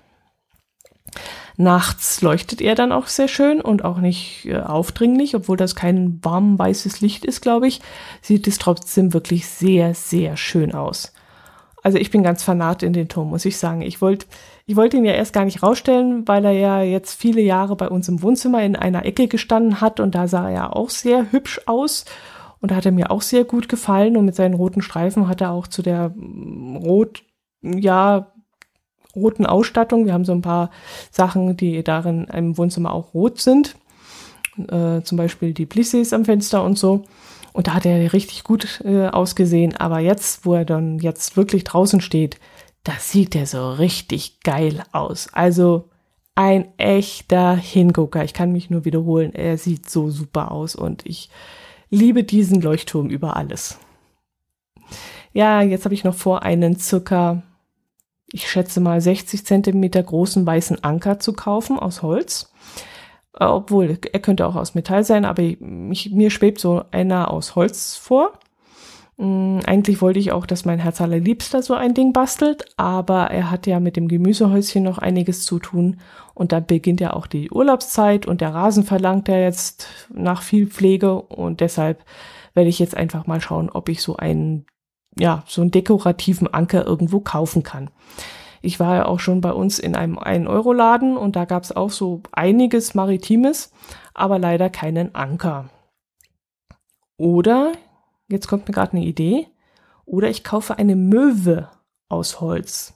Nachts 1.55 2.21
leuchtet 2.21 2.61
er 2.61 2.75
dann 2.75 2.91
auch 2.91 3.07
sehr 3.07 3.29
schön 3.29 3.61
und 3.61 3.83
auch 3.83 3.97
nicht 3.97 4.45
äh, 4.45 4.57
aufdringlich, 4.57 5.35
obwohl 5.35 5.57
das 5.57 5.73
kein 5.73 6.19
warm 6.23 6.59
weißes 6.59 6.99
Licht 6.99 7.25
ist, 7.25 7.41
glaube 7.41 7.67
ich, 7.67 7.79
sieht 8.21 8.45
es 8.45 8.59
trotzdem 8.59 9.13
wirklich 9.13 9.47
sehr, 9.47 9.95
sehr 9.95 10.35
schön 10.35 10.75
aus. 10.75 11.13
Also 11.81 11.97
ich 11.97 12.11
bin 12.11 12.23
ganz 12.23 12.43
fanat 12.43 12.83
in 12.83 12.91
den 12.91 13.07
Turm, 13.07 13.29
muss 13.29 13.45
ich 13.45 13.57
sagen. 13.57 13.81
Ich 13.81 14.01
wollte 14.01 14.27
ich 14.65 14.75
wollte 14.75 14.97
ihn 14.97 15.05
ja 15.05 15.13
erst 15.13 15.31
gar 15.31 15.45
nicht 15.45 15.63
rausstellen, 15.63 16.27
weil 16.27 16.43
er 16.43 16.51
ja 16.51 16.81
jetzt 16.81 17.17
viele 17.17 17.39
Jahre 17.39 17.77
bei 17.77 17.87
uns 17.87 18.09
im 18.09 18.21
Wohnzimmer 18.21 18.61
in 18.63 18.75
einer 18.75 19.05
Ecke 19.05 19.29
gestanden 19.29 19.79
hat 19.79 20.01
und 20.01 20.13
da 20.13 20.27
sah 20.27 20.49
er 20.49 20.75
auch 20.75 20.89
sehr 20.89 21.31
hübsch 21.31 21.61
aus. 21.67 22.03
Und 22.59 22.71
da 22.71 22.75
hat 22.75 22.85
er 22.85 22.91
mir 22.91 23.11
auch 23.11 23.21
sehr 23.21 23.43
gut 23.43 23.69
gefallen 23.69 24.17
und 24.17 24.25
mit 24.25 24.35
seinen 24.35 24.55
roten 24.55 24.81
Streifen 24.81 25.27
hat 25.27 25.41
er 25.41 25.51
auch 25.51 25.67
zu 25.67 25.81
der 25.81 26.09
mm, 26.15 26.77
rot, 26.77 27.23
ja, 27.61 28.31
roten 29.15 29.45
Ausstattung. 29.45 30.05
Wir 30.05 30.13
haben 30.13 30.25
so 30.25 30.31
ein 30.31 30.41
paar 30.41 30.71
Sachen, 31.11 31.57
die 31.57 31.83
darin 31.83 32.25
im 32.25 32.57
Wohnzimmer 32.57 32.93
auch 32.93 33.13
rot 33.13 33.39
sind. 33.39 33.75
Äh, 34.57 35.01
zum 35.01 35.17
Beispiel 35.17 35.53
die 35.53 35.65
Plissés 35.65 36.13
am 36.13 36.25
Fenster 36.25 36.63
und 36.63 36.77
so. 36.77 37.03
Und 37.53 37.67
da 37.67 37.73
hat 37.73 37.85
er 37.85 38.13
richtig 38.13 38.43
gut 38.43 38.81
äh, 38.85 39.07
ausgesehen. 39.07 39.75
Aber 39.75 39.99
jetzt, 39.99 40.45
wo 40.45 40.53
er 40.53 40.65
dann 40.65 40.99
jetzt 40.99 41.37
wirklich 41.37 41.63
draußen 41.63 42.01
steht, 42.01 42.39
da 42.83 42.93
sieht 42.99 43.35
er 43.35 43.45
so 43.45 43.71
richtig 43.71 44.41
geil 44.41 44.83
aus. 44.91 45.27
Also 45.33 45.89
ein 46.35 46.67
echter 46.77 47.55
Hingucker. 47.55 48.23
Ich 48.23 48.33
kann 48.33 48.51
mich 48.51 48.69
nur 48.69 48.85
wiederholen. 48.85 49.33
Er 49.33 49.57
sieht 49.57 49.89
so 49.89 50.11
super 50.11 50.51
aus 50.51 50.75
und 50.75 51.05
ich 51.05 51.29
liebe 51.89 52.23
diesen 52.23 52.61
Leuchtturm 52.61 53.09
über 53.09 53.35
alles. 53.35 53.79
Ja, 55.33 55.61
jetzt 55.61 55.85
habe 55.85 55.93
ich 55.93 56.03
noch 56.03 56.15
vor, 56.15 56.43
einen 56.43 56.77
circa, 56.77 57.43
ich 58.31 58.49
schätze 58.49 58.79
mal 58.79 59.01
60 59.01 59.45
Zentimeter 59.45 60.01
großen 60.01 60.45
weißen 60.45 60.83
Anker 60.83 61.19
zu 61.19 61.33
kaufen 61.33 61.77
aus 61.77 62.01
Holz. 62.01 62.51
Äh, 63.39 63.45
obwohl, 63.45 63.99
er 64.11 64.19
könnte 64.19 64.47
auch 64.47 64.55
aus 64.55 64.75
Metall 64.75 65.03
sein, 65.03 65.25
aber 65.25 65.43
mich, 65.59 66.11
mir 66.11 66.29
schwebt 66.29 66.59
so 66.59 66.83
einer 66.91 67.31
aus 67.31 67.55
Holz 67.55 67.95
vor. 67.95 68.33
Mm, 69.17 69.59
eigentlich 69.65 70.01
wollte 70.01 70.19
ich 70.19 70.31
auch, 70.31 70.45
dass 70.45 70.63
mein 70.63 70.77
Herz 70.79 71.01
allerliebster 71.01 71.63
so 71.63 71.73
ein 71.73 71.95
Ding 71.95 72.13
bastelt, 72.13 72.65
aber 72.77 73.31
er 73.31 73.49
hat 73.49 73.65
ja 73.65 73.79
mit 73.79 73.95
dem 73.97 74.07
Gemüsehäuschen 74.07 74.83
noch 74.83 74.99
einiges 74.99 75.43
zu 75.43 75.57
tun 75.57 75.99
und 76.35 76.51
dann 76.51 76.67
beginnt 76.67 77.01
ja 77.01 77.13
auch 77.13 77.25
die 77.25 77.49
Urlaubszeit 77.49 78.27
und 78.27 78.41
der 78.41 78.53
Rasen 78.53 78.83
verlangt 78.83 79.27
ja 79.27 79.37
jetzt 79.37 79.87
nach 80.13 80.43
viel 80.43 80.67
Pflege 80.67 81.19
und 81.19 81.61
deshalb 81.61 82.05
werde 82.53 82.69
ich 82.69 82.77
jetzt 82.77 82.95
einfach 82.95 83.25
mal 83.25 83.41
schauen, 83.41 83.71
ob 83.71 83.89
ich 83.89 84.03
so 84.03 84.17
einen, 84.17 84.67
ja, 85.17 85.43
so 85.47 85.61
einen 85.61 85.71
dekorativen 85.71 86.53
Anker 86.53 86.85
irgendwo 86.85 87.19
kaufen 87.19 87.63
kann. 87.63 87.89
Ich 88.61 88.79
war 88.79 88.95
ja 88.95 89.05
auch 89.05 89.19
schon 89.19 89.41
bei 89.41 89.51
uns 89.51 89.79
in 89.79 89.95
einem 89.95 90.19
1-Euro-Laden 90.19 91.17
und 91.17 91.35
da 91.35 91.45
gab 91.45 91.63
es 91.63 91.75
auch 91.75 91.89
so 91.91 92.21
einiges 92.31 92.93
Maritimes, 92.93 93.71
aber 94.13 94.37
leider 94.37 94.69
keinen 94.69 95.15
Anker. 95.15 95.69
Oder 97.17 97.71
jetzt 98.27 98.47
kommt 98.47 98.67
mir 98.67 98.73
gerade 98.73 98.93
eine 98.93 99.05
Idee, 99.05 99.47
oder 100.05 100.29
ich 100.29 100.43
kaufe 100.43 100.77
eine 100.77 100.95
Möwe 100.95 101.69
aus 102.09 102.39
Holz. 102.39 102.93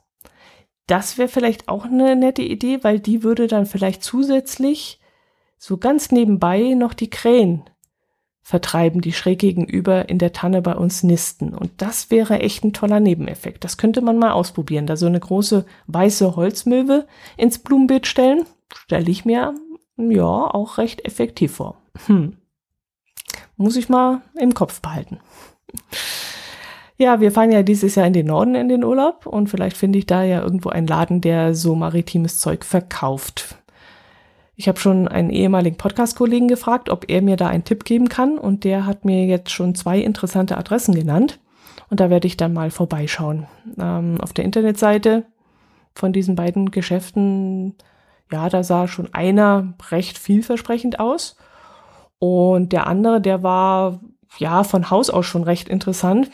Das 0.88 1.17
wäre 1.17 1.29
vielleicht 1.29 1.67
auch 1.67 1.85
eine 1.85 2.15
nette 2.15 2.41
Idee, 2.41 2.79
weil 2.83 3.00
die 3.00 3.23
würde 3.23 3.47
dann 3.47 3.65
vielleicht 3.65 4.03
zusätzlich 4.03 5.00
so 5.57 5.77
ganz 5.77 6.11
nebenbei 6.11 6.73
noch 6.73 6.93
die 6.93 7.09
Krähen 7.09 7.63
vertreiben, 8.41 9.01
die 9.01 9.13
schräg 9.13 9.39
gegenüber 9.39 10.09
in 10.09 10.17
der 10.17 10.33
Tanne 10.33 10.61
bei 10.61 10.75
uns 10.75 11.03
nisten. 11.03 11.53
Und 11.53 11.71
das 11.77 12.09
wäre 12.09 12.39
echt 12.39 12.63
ein 12.63 12.73
toller 12.73 13.00
Nebeneffekt. 13.00 13.63
Das 13.63 13.77
könnte 13.77 14.01
man 14.01 14.17
mal 14.17 14.31
ausprobieren. 14.31 14.88
Da 14.88 14.97
so 14.97 15.05
eine 15.05 15.19
große 15.19 15.65
weiße 15.88 16.35
Holzmöwe 16.35 17.05
ins 17.38 17.59
Blumenbeet 17.59 18.07
stellen, 18.07 18.45
stelle 18.73 19.09
ich 19.09 19.23
mir 19.23 19.53
ja 19.97 20.47
auch 20.47 20.77
recht 20.77 21.05
effektiv 21.05 21.53
vor. 21.53 21.77
Hm. 22.07 22.38
Muss 23.62 23.75
ich 23.75 23.89
mal 23.89 24.22
im 24.39 24.56
Kopf 24.56 24.82
behalten. 24.82 25.20
Ja, 26.98 27.20
wir 27.20 27.32
fahren 27.32 27.51
ja 27.51 27.62
dieses 27.62 27.94
Jahr 27.94 28.08
in 28.08 28.13
den 28.13 28.25
Norden 28.25 28.56
in 28.56 28.70
den 28.70 28.84
Urlaub 28.84 29.27
und 29.27 29.50
vielleicht 29.50 29.77
finde 29.77 30.00
ich 30.00 30.08
da 30.08 30.24
ja 30.24 30.41
irgendwo 30.41 30.70
einen 30.70 30.88
Laden, 30.88 31.22
der 31.22 31.53
so 31.53 31.75
maritimes 31.75 32.38
Zeug 32.38 32.65
verkauft. 32.65 33.58
Ich 34.56 34.68
habe 34.68 34.80
schon 34.80 35.08
einen 35.08 35.30
ehemaligen 35.30 35.77
Podcast-Kollegen 35.77 36.48
gefragt, 36.48 36.89
ob 36.89 37.08
er 37.08 37.22
mir 37.22 37.38
da 37.38 37.50
einen 37.50 37.63
Tipp 37.63 37.86
geben 37.86 38.10
kann 38.10 38.39
und 38.39 38.63
der 38.63 38.88
hat 38.88 39.06
mir 39.06 39.27
jetzt 39.27 39.51
schon 39.51 39.75
zwei 39.75 40.00
interessante 40.00 40.58
Adressen 40.58 40.96
genannt 40.96 41.39
und 41.91 42.00
da 42.00 42.10
werde 42.10 42.25
ich 42.25 42.38
dann 42.38 42.53
mal 42.53 42.72
vorbeischauen. 42.72 43.46
Ähm, 43.80 44.20
auf 44.22 44.34
der 44.34 44.46
Internetseite 44.46 45.25
von 45.94 46.13
diesen 46.13 46.36
beiden 46.36 46.72
Geschäften, 46.72 47.75
ja, 48.32 48.50
da 48.50 48.63
sah 48.63 48.88
schon 48.88 49.13
einer 49.13 49.75
recht 49.91 50.18
vielversprechend 50.18 51.00
aus 51.00 51.36
und 52.21 52.71
der 52.71 52.85
andere, 52.85 53.19
der 53.19 53.41
war 53.41 53.99
ja 54.37 54.63
von 54.63 54.91
Haus 54.91 55.09
aus 55.09 55.25
schon 55.25 55.41
recht 55.41 55.67
interessant, 55.67 56.29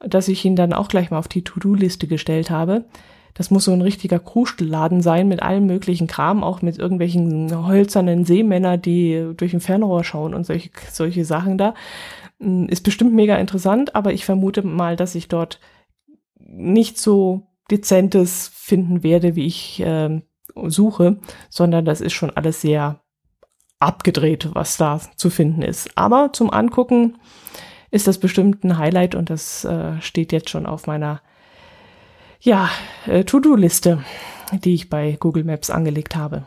dass 0.00 0.26
ich 0.26 0.44
ihn 0.44 0.56
dann 0.56 0.72
auch 0.72 0.88
gleich 0.88 1.12
mal 1.12 1.20
auf 1.20 1.28
die 1.28 1.44
To-Do-Liste 1.44 2.08
gestellt 2.08 2.50
habe. 2.50 2.86
Das 3.34 3.52
muss 3.52 3.66
so 3.66 3.72
ein 3.72 3.80
richtiger 3.80 4.18
Krustelladen 4.18 5.02
sein 5.02 5.28
mit 5.28 5.40
allem 5.40 5.66
möglichen 5.66 6.08
Kram, 6.08 6.42
auch 6.42 6.62
mit 6.62 6.78
irgendwelchen 6.78 7.64
hölzernen 7.68 8.24
Seemänner, 8.24 8.76
die 8.76 9.30
durch 9.36 9.54
ein 9.54 9.60
Fernrohr 9.60 10.02
schauen 10.02 10.34
und 10.34 10.46
solche, 10.46 10.70
solche 10.90 11.24
Sachen 11.24 11.58
da. 11.58 11.74
Hm, 12.40 12.68
ist 12.68 12.82
bestimmt 12.82 13.14
mega 13.14 13.36
interessant, 13.36 13.94
aber 13.94 14.12
ich 14.12 14.24
vermute 14.24 14.62
mal, 14.62 14.96
dass 14.96 15.14
ich 15.14 15.28
dort 15.28 15.60
nicht 16.40 16.98
so 16.98 17.46
dezentes 17.70 18.50
finden 18.52 19.04
werde, 19.04 19.36
wie 19.36 19.46
ich 19.46 19.80
äh, 19.80 20.22
suche, 20.66 21.20
sondern 21.50 21.84
das 21.84 22.00
ist 22.00 22.14
schon 22.14 22.30
alles 22.30 22.62
sehr 22.62 23.00
abgedreht, 23.80 24.50
was 24.52 24.76
da 24.76 25.00
zu 25.16 25.30
finden 25.30 25.62
ist. 25.62 25.96
Aber 25.96 26.32
zum 26.32 26.50
Angucken 26.50 27.18
ist 27.90 28.06
das 28.06 28.18
bestimmt 28.18 28.62
ein 28.62 28.78
Highlight 28.78 29.14
und 29.14 29.30
das 29.30 29.64
äh, 29.64 30.00
steht 30.00 30.32
jetzt 30.32 30.50
schon 30.50 30.66
auf 30.66 30.86
meiner 30.86 31.20
ja, 32.40 32.70
äh, 33.06 33.24
To-Do-Liste, 33.24 34.04
die 34.52 34.74
ich 34.74 34.88
bei 34.88 35.16
Google 35.18 35.44
Maps 35.44 35.70
angelegt 35.70 36.16
habe. 36.16 36.44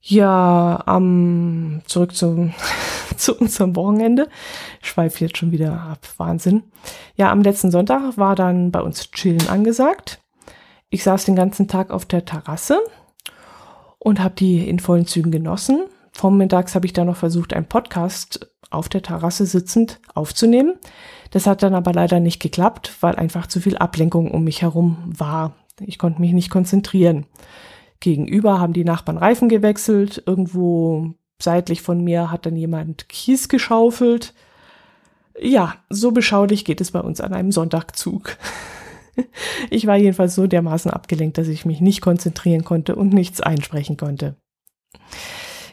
Ja, 0.00 0.82
ähm, 0.86 1.82
zurück 1.86 2.14
zum, 2.14 2.54
zu 3.16 3.34
unserem 3.36 3.76
Wochenende. 3.76 4.28
Ich 4.80 4.88
schweife 4.88 5.24
jetzt 5.24 5.36
schon 5.36 5.52
wieder 5.52 5.72
ab. 5.82 6.06
Wahnsinn. 6.16 6.64
Ja, 7.16 7.30
am 7.30 7.42
letzten 7.42 7.70
Sonntag 7.70 8.16
war 8.16 8.34
dann 8.34 8.70
bei 8.70 8.80
uns 8.80 9.10
Chillen 9.10 9.48
angesagt. 9.48 10.22
Ich 10.88 11.02
saß 11.02 11.26
den 11.26 11.36
ganzen 11.36 11.68
Tag 11.68 11.90
auf 11.90 12.06
der 12.06 12.24
Terrasse 12.24 12.80
und 14.00 14.18
habe 14.18 14.34
die 14.34 14.68
in 14.68 14.80
vollen 14.80 15.06
Zügen 15.06 15.30
genossen. 15.30 15.84
Vormittags 16.12 16.74
habe 16.74 16.86
ich 16.86 16.92
dann 16.92 17.06
noch 17.06 17.16
versucht, 17.16 17.54
einen 17.54 17.68
Podcast 17.68 18.50
auf 18.70 18.88
der 18.88 19.02
Terrasse 19.02 19.46
sitzend 19.46 20.00
aufzunehmen. 20.14 20.74
Das 21.30 21.46
hat 21.46 21.62
dann 21.62 21.74
aber 21.74 21.92
leider 21.92 22.18
nicht 22.18 22.40
geklappt, 22.40 22.96
weil 23.00 23.14
einfach 23.14 23.46
zu 23.46 23.60
viel 23.60 23.76
Ablenkung 23.76 24.30
um 24.30 24.42
mich 24.42 24.62
herum 24.62 24.98
war. 25.06 25.54
Ich 25.80 25.98
konnte 25.98 26.20
mich 26.20 26.32
nicht 26.32 26.50
konzentrieren. 26.50 27.26
Gegenüber 28.00 28.58
haben 28.58 28.72
die 28.72 28.84
Nachbarn 28.84 29.18
Reifen 29.18 29.48
gewechselt. 29.48 30.22
Irgendwo 30.26 31.14
seitlich 31.40 31.82
von 31.82 32.02
mir 32.02 32.30
hat 32.30 32.46
dann 32.46 32.56
jemand 32.56 33.08
Kies 33.08 33.48
geschaufelt. 33.48 34.34
Ja, 35.38 35.76
so 35.88 36.10
beschaulich 36.10 36.64
geht 36.64 36.80
es 36.80 36.90
bei 36.90 37.00
uns 37.00 37.20
an 37.20 37.32
einem 37.32 37.52
Sonntagzug. 37.52 38.36
Ich 39.70 39.86
war 39.86 39.96
jedenfalls 39.96 40.34
so 40.34 40.46
dermaßen 40.46 40.90
abgelenkt, 40.90 41.38
dass 41.38 41.48
ich 41.48 41.64
mich 41.64 41.80
nicht 41.80 42.00
konzentrieren 42.00 42.64
konnte 42.64 42.96
und 42.96 43.12
nichts 43.12 43.40
einsprechen 43.40 43.96
konnte. 43.96 44.36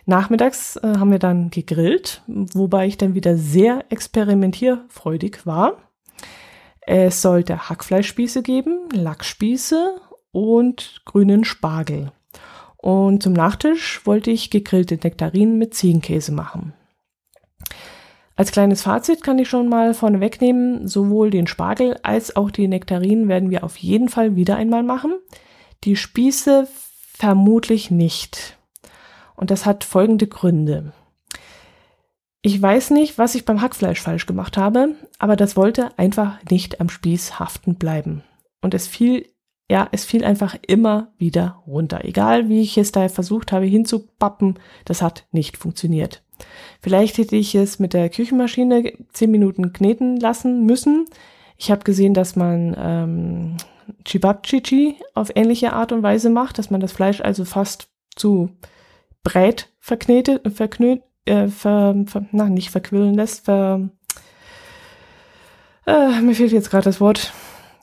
Nachmittags 0.06 0.78
äh, 0.78 0.96
haben 0.98 1.12
wir 1.12 1.20
dann 1.20 1.50
gegrillt, 1.50 2.22
wobei 2.28 2.88
ich 2.88 2.98
dann 2.98 3.14
wieder 3.14 3.38
sehr 3.38 3.86
experimentierfreudig 3.90 5.46
war. 5.46 5.78
Es 6.82 7.22
sollte 7.22 7.70
Hackfleischspieße 7.70 8.42
geben, 8.42 8.88
Lachsspieße 8.94 10.00
und 10.32 11.02
grünen 11.04 11.44
Spargel. 11.44 12.14
Und 12.78 13.24
zum 13.24 13.34
Nachtisch 13.34 14.06
wollte 14.06 14.32
ich 14.32 14.50
gegrillte 14.50 14.96
Nektarinen 14.96 15.58
mit 15.58 15.74
Ziegenkäse 15.74 16.32
machen. 16.32 16.74
Als 18.38 18.52
kleines 18.52 18.84
Fazit 18.84 19.24
kann 19.24 19.40
ich 19.40 19.50
schon 19.50 19.68
mal 19.68 19.96
vorne 19.96 20.20
wegnehmen, 20.20 20.88
sowohl 20.88 21.32
den 21.32 21.48
Spargel 21.48 21.98
als 22.04 22.36
auch 22.36 22.52
die 22.52 22.68
Nektarinen 22.68 23.28
werden 23.28 23.50
wir 23.50 23.64
auf 23.64 23.78
jeden 23.78 24.10
Fall 24.10 24.36
wieder 24.36 24.56
einmal 24.56 24.84
machen. 24.84 25.16
Die 25.84 25.96
Spieße 25.96 26.68
vermutlich 27.16 27.90
nicht. 27.90 28.58
Und 29.36 29.50
das 29.50 29.66
hat 29.66 29.84
folgende 29.84 30.28
Gründe. 30.28 30.94
Ich 32.44 32.62
weiß 32.62 32.92
nicht, 32.92 33.18
was 33.18 33.34
ich 33.34 33.44
beim 33.44 33.60
Hackfleisch 33.60 34.02
falsch 34.02 34.28
gemacht 34.28 34.56
habe, 34.56 34.94
aber 35.18 35.36
das 35.36 35.58
wollte 35.58 35.98
einfach 35.98 36.38
nicht 36.52 36.80
am 36.80 36.90
Spieß 36.90 37.40
haften 37.40 37.76
bleiben. 37.76 38.24
Und 38.62 38.76
es 38.76 38.86
fiel, 38.86 39.28
ja, 39.70 39.90
es 39.92 40.06
fiel 40.06 40.24
einfach 40.24 40.56
immer 40.68 41.12
wieder 41.18 41.64
runter. 41.66 42.06
Egal 42.06 42.50
wie 42.50 42.62
ich 42.62 42.78
es 42.78 42.92
da 42.92 43.10
versucht 43.10 43.52
habe 43.52 43.66
hinzupappen, 43.66 44.60
das 44.86 45.02
hat 45.02 45.26
nicht 45.32 45.58
funktioniert. 45.58 46.22
Vielleicht 46.82 47.18
hätte 47.18 47.36
ich 47.36 47.56
es 47.56 47.80
mit 47.80 47.94
der 47.94 48.10
Küchenmaschine 48.10 48.94
zehn 49.12 49.32
Minuten 49.32 49.74
kneten 49.74 50.18
lassen 50.18 50.66
müssen. 50.66 51.06
Ich 51.58 51.72
habe 51.72 51.84
gesehen, 51.84 52.14
dass 52.14 52.36
man 52.36 52.76
ähm, 52.78 53.58
Chibabchichi 54.06 54.96
auf 55.14 55.32
ähnliche 55.36 55.74
Art 55.74 55.92
und 55.92 56.04
Weise 56.04 56.30
macht, 56.30 56.60
dass 56.60 56.70
man 56.70 56.82
das 56.82 56.92
Fleisch 56.92 57.22
also 57.22 57.46
fast 57.46 57.90
zu 58.16 58.52
breit 59.24 59.70
verknetet, 59.80 60.42
verknöt, 60.54 61.02
äh, 61.26 61.48
ver, 61.48 61.96
ver, 62.06 62.26
na, 62.32 62.50
nicht 62.50 62.70
verquillen 62.70 63.14
lässt, 63.14 63.46
ver, 63.46 63.90
äh, 65.86 66.22
mir 66.22 66.36
fehlt 66.36 66.52
jetzt 66.52 66.70
gerade 66.70 66.86
das 66.86 67.02
Wort, 67.02 67.34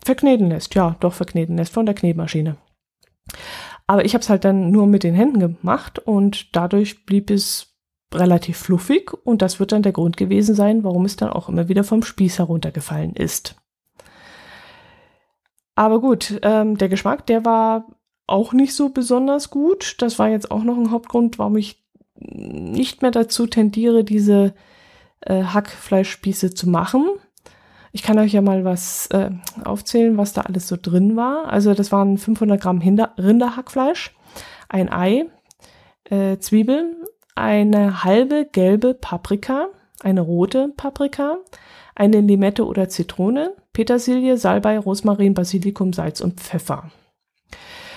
verkneten 0.05 0.51
lässt. 0.51 0.75
Ja, 0.75 0.97
doch 1.01 1.15
verkneten 1.15 1.57
lässt 1.57 1.73
von 1.73 1.87
der 1.87 1.95
Knetmaschine. 1.95 2.57
Aber 3.87 4.05
ich 4.05 4.15
habe 4.15 4.23
es 4.23 4.31
halt 4.31 4.45
dann 4.45 4.71
nur 4.71 4.87
mit 4.87 5.03
den 5.03 5.15
Händen 5.15 5.41
gemacht 5.41 5.99
und 5.99 6.55
dadurch 6.57 7.05
blieb 7.07 7.31
es 7.31 7.74
relativ 8.13 8.59
fluffig 8.59 9.13
und 9.25 9.43
das 9.43 9.61
wird 9.61 9.73
dann 9.73 9.83
der 9.83 9.93
Grund 9.93 10.17
gewesen 10.17 10.55
sein, 10.55 10.85
warum 10.85 11.05
es 11.05 11.17
dann 11.17 11.31
auch 11.31 11.49
immer 11.49 11.69
wieder 11.69 11.85
vom 11.85 12.03
Spieß 12.03 12.39
heruntergefallen 12.39 13.15
ist. 13.15 13.57
Aber 15.75 16.01
gut, 16.01 16.39
ähm, 16.43 16.79
der 16.79 16.89
Geschmack, 16.89 17.27
der 17.27 17.45
war 17.45 17.87
auch 18.27 18.53
nicht 18.53 18.75
so 18.75 18.91
besonders 18.91 19.51
gut. 19.51 19.97
Das 19.99 20.19
war 20.19 20.29
jetzt 20.29 20.51
auch 20.51 20.63
noch 20.63 20.77
ein 20.77 20.91
Hauptgrund, 20.91 21.39
warum 21.39 21.57
ich 21.57 21.85
nicht 22.17 23.03
mehr 23.03 23.11
dazu 23.11 23.47
tendiere, 23.47 24.05
diese 24.05 24.55
äh, 25.21 25.43
Hackfleischspieße 25.43 26.55
zu 26.55 26.69
machen. 26.69 27.07
Ich 27.93 28.03
kann 28.03 28.19
euch 28.19 28.33
ja 28.33 28.43
mal 28.43 28.65
was 28.65 29.07
äh, 29.09 29.31
aufzählen, 29.65 30.17
was 30.17 30.33
da 30.33 30.43
alles 30.43 30.69
so 30.69 30.77
drin 30.81 31.17
war. 31.17 31.47
Also 31.47 31.75
das 31.75 31.93
waren 31.93 32.19
500 32.19 32.61
Gramm 32.61 32.79
Rinderhackfleisch, 32.81 34.17
ein 34.69 34.93
Ei, 34.93 35.27
äh, 36.05 36.39
Zwiebeln, 36.39 36.97
eine 37.35 38.05
halbe 38.05 38.47
gelbe 38.51 38.95
Paprika, 38.95 39.69
eine 40.03 40.21
rote 40.21 40.69
Paprika, 40.77 41.39
eine 41.95 42.21
Limette 42.21 42.67
oder 42.67 42.89
Zitrone, 42.89 43.55
Petersilie, 43.73 44.37
Salbei, 44.37 44.79
Rosmarin, 44.79 45.35
Basilikum, 45.35 45.93
Salz 45.93 46.21
und 46.21 46.41
Pfeffer. 46.41 46.91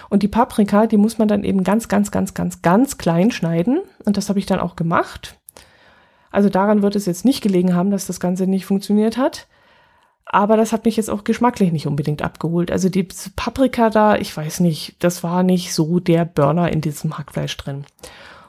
Und 0.10 0.24
die 0.24 0.28
Paprika, 0.28 0.88
die 0.88 0.98
muss 0.98 1.18
man 1.18 1.28
dann 1.28 1.44
eben 1.44 1.64
ganz, 1.64 1.88
ganz, 1.88 2.12
ganz, 2.12 2.34
ganz, 2.34 2.62
ganz 2.62 2.98
klein 2.98 3.32
schneiden. 3.32 3.82
Und 4.06 4.18
das 4.18 4.30
habe 4.30 4.40
ich 4.40 4.46
dann 4.46 4.60
auch 4.60 4.76
gemacht. 4.76 5.38
Also 6.32 6.50
daran 6.50 6.82
wird 6.82 6.96
es 6.96 7.06
jetzt 7.06 7.26
nicht 7.26 7.42
gelegen 7.42 7.76
haben, 7.76 7.92
dass 7.92 8.08
das 8.08 8.20
Ganze 8.20 8.48
nicht 8.48 8.66
funktioniert 8.66 9.18
hat. 9.18 9.48
Aber 10.26 10.58
das 10.58 10.74
hat 10.74 10.86
mich 10.86 10.98
jetzt 10.98 11.10
auch 11.10 11.24
geschmacklich 11.24 11.72
nicht 11.72 11.88
unbedingt 11.88 12.22
abgeholt. 12.22 12.72
Also 12.72 12.90
die 12.90 13.08
Paprika 13.36 13.90
da, 13.90 14.18
ich 14.18 14.36
weiß 14.36 14.60
nicht, 14.60 14.96
das 15.00 15.24
war 15.24 15.44
nicht 15.44 15.74
so 15.74 16.00
der 16.00 16.26
Burner 16.26 16.72
in 16.72 16.82
diesem 16.82 17.18
Hackfleisch 17.18 17.56
drin. 17.58 17.86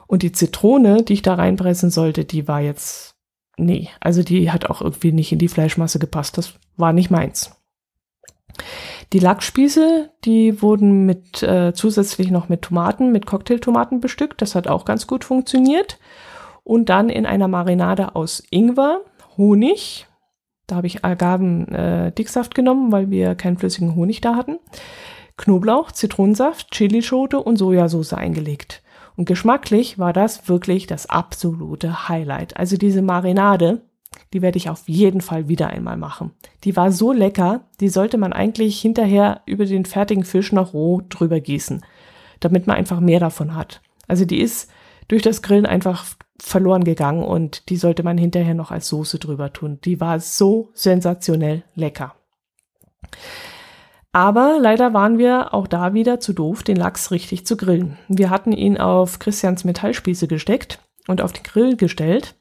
Und 0.09 0.23
die 0.23 0.31
Zitrone, 0.31 1.03
die 1.03 1.13
ich 1.13 1.21
da 1.21 1.35
reinpressen 1.35 1.91
sollte, 1.91 2.25
die 2.25 2.47
war 2.47 2.61
jetzt, 2.61 3.15
nee, 3.57 3.89
also 3.99 4.23
die 4.23 4.49
hat 4.49 4.67
auch 4.67 4.81
irgendwie 4.81 5.11
nicht 5.11 5.31
in 5.31 5.37
die 5.37 5.47
Fleischmasse 5.47 5.99
gepasst. 5.99 6.35
Das 6.39 6.55
war 6.77 6.93
nicht 6.93 7.11
meins. 7.11 7.55
Die 9.13 9.19
Lackspieße, 9.19 10.09
die 10.25 10.63
wurden 10.63 11.05
mit 11.05 11.43
äh, 11.43 11.73
zusätzlich 11.75 12.31
noch 12.31 12.49
mit 12.49 12.63
Tomaten, 12.63 13.11
mit 13.11 13.27
Cocktailtomaten 13.27 14.01
bestückt. 14.01 14.41
Das 14.41 14.55
hat 14.55 14.67
auch 14.67 14.83
ganz 14.83 15.05
gut 15.05 15.23
funktioniert. 15.23 15.99
Und 16.63 16.89
dann 16.89 17.09
in 17.09 17.27
einer 17.27 17.47
Marinade 17.47 18.15
aus 18.15 18.41
Ingwer, 18.49 19.01
Honig. 19.37 20.07
Da 20.65 20.77
habe 20.77 20.87
ich 20.87 21.05
Agaven 21.05 21.67
äh, 21.67 22.11
genommen, 22.55 22.91
weil 22.91 23.11
wir 23.11 23.35
keinen 23.35 23.59
flüssigen 23.59 23.93
Honig 23.93 24.21
da 24.21 24.35
hatten. 24.35 24.57
Knoblauch, 25.37 25.91
Zitronensaft, 25.91 26.71
Chilischote 26.71 27.39
und 27.39 27.57
Sojasauce 27.57 28.13
eingelegt. 28.13 28.81
Und 29.19 29.25
geschmacklich 29.25 29.99
war 29.99 30.13
das 30.13 30.47
wirklich 30.47 30.87
das 30.87 31.07
absolute 31.09 32.07
Highlight. 32.07 32.55
Also 32.55 32.77
diese 32.77 33.01
Marinade, 33.01 33.81
die 34.31 34.41
werde 34.41 34.57
ich 34.57 34.69
auf 34.69 34.87
jeden 34.87 35.19
Fall 35.19 35.49
wieder 35.49 35.67
einmal 35.67 35.97
machen. 35.97 36.31
Die 36.63 36.77
war 36.77 36.93
so 36.93 37.11
lecker, 37.11 37.67
die 37.81 37.89
sollte 37.89 38.17
man 38.17 38.31
eigentlich 38.31 38.79
hinterher 38.79 39.41
über 39.45 39.65
den 39.65 39.83
fertigen 39.83 40.23
Fisch 40.23 40.53
noch 40.53 40.73
roh 40.73 41.01
drüber 41.09 41.41
gießen, 41.41 41.83
damit 42.39 42.65
man 42.65 42.77
einfach 42.77 43.01
mehr 43.01 43.19
davon 43.19 43.55
hat. 43.55 43.81
Also 44.07 44.23
die 44.23 44.39
ist 44.39 44.71
durch 45.09 45.21
das 45.21 45.41
Grillen 45.41 45.65
einfach 45.65 46.05
verloren 46.41 46.85
gegangen 46.85 47.21
und 47.21 47.67
die 47.67 47.75
sollte 47.75 48.03
man 48.03 48.17
hinterher 48.17 48.55
noch 48.55 48.71
als 48.71 48.87
Soße 48.87 49.19
drüber 49.19 49.51
tun. 49.51 49.79
Die 49.83 49.99
war 49.99 50.21
so 50.21 50.69
sensationell 50.73 51.63
lecker. 51.75 52.15
Aber 54.11 54.57
leider 54.59 54.93
waren 54.93 55.17
wir 55.17 55.53
auch 55.53 55.67
da 55.67 55.93
wieder 55.93 56.19
zu 56.19 56.33
doof, 56.33 56.63
den 56.63 56.77
Lachs 56.77 57.11
richtig 57.11 57.45
zu 57.45 57.57
grillen. 57.57 57.97
Wir 58.07 58.29
hatten 58.29 58.53
ihn 58.53 58.77
auf 58.77 59.19
Christians 59.19 59.63
Metallspieße 59.65 60.27
gesteckt 60.27 60.79
und 61.07 61.21
auf 61.21 61.31
den 61.31 61.43
Grill 61.43 61.77
gestellt. 61.77 62.35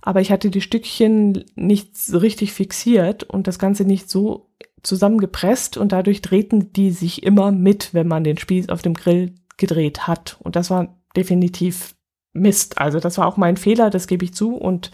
Aber 0.00 0.20
ich 0.20 0.30
hatte 0.30 0.50
die 0.50 0.60
Stückchen 0.60 1.44
nicht 1.54 1.90
richtig 2.12 2.52
fixiert 2.52 3.24
und 3.24 3.46
das 3.46 3.58
Ganze 3.58 3.84
nicht 3.84 4.08
so 4.08 4.50
zusammengepresst 4.82 5.76
und 5.76 5.92
dadurch 5.92 6.22
drehten 6.22 6.72
die 6.72 6.92
sich 6.92 7.24
immer 7.24 7.50
mit, 7.50 7.92
wenn 7.92 8.06
man 8.06 8.24
den 8.24 8.38
Spieß 8.38 8.68
auf 8.68 8.82
dem 8.82 8.94
Grill 8.94 9.34
gedreht 9.56 10.06
hat. 10.06 10.36
Und 10.40 10.56
das 10.56 10.70
war 10.70 10.96
definitiv 11.16 11.94
Mist. 12.32 12.78
Also 12.78 13.00
das 13.00 13.18
war 13.18 13.26
auch 13.26 13.36
mein 13.36 13.56
Fehler, 13.56 13.90
das 13.90 14.06
gebe 14.06 14.24
ich 14.24 14.34
zu. 14.34 14.54
Und 14.54 14.90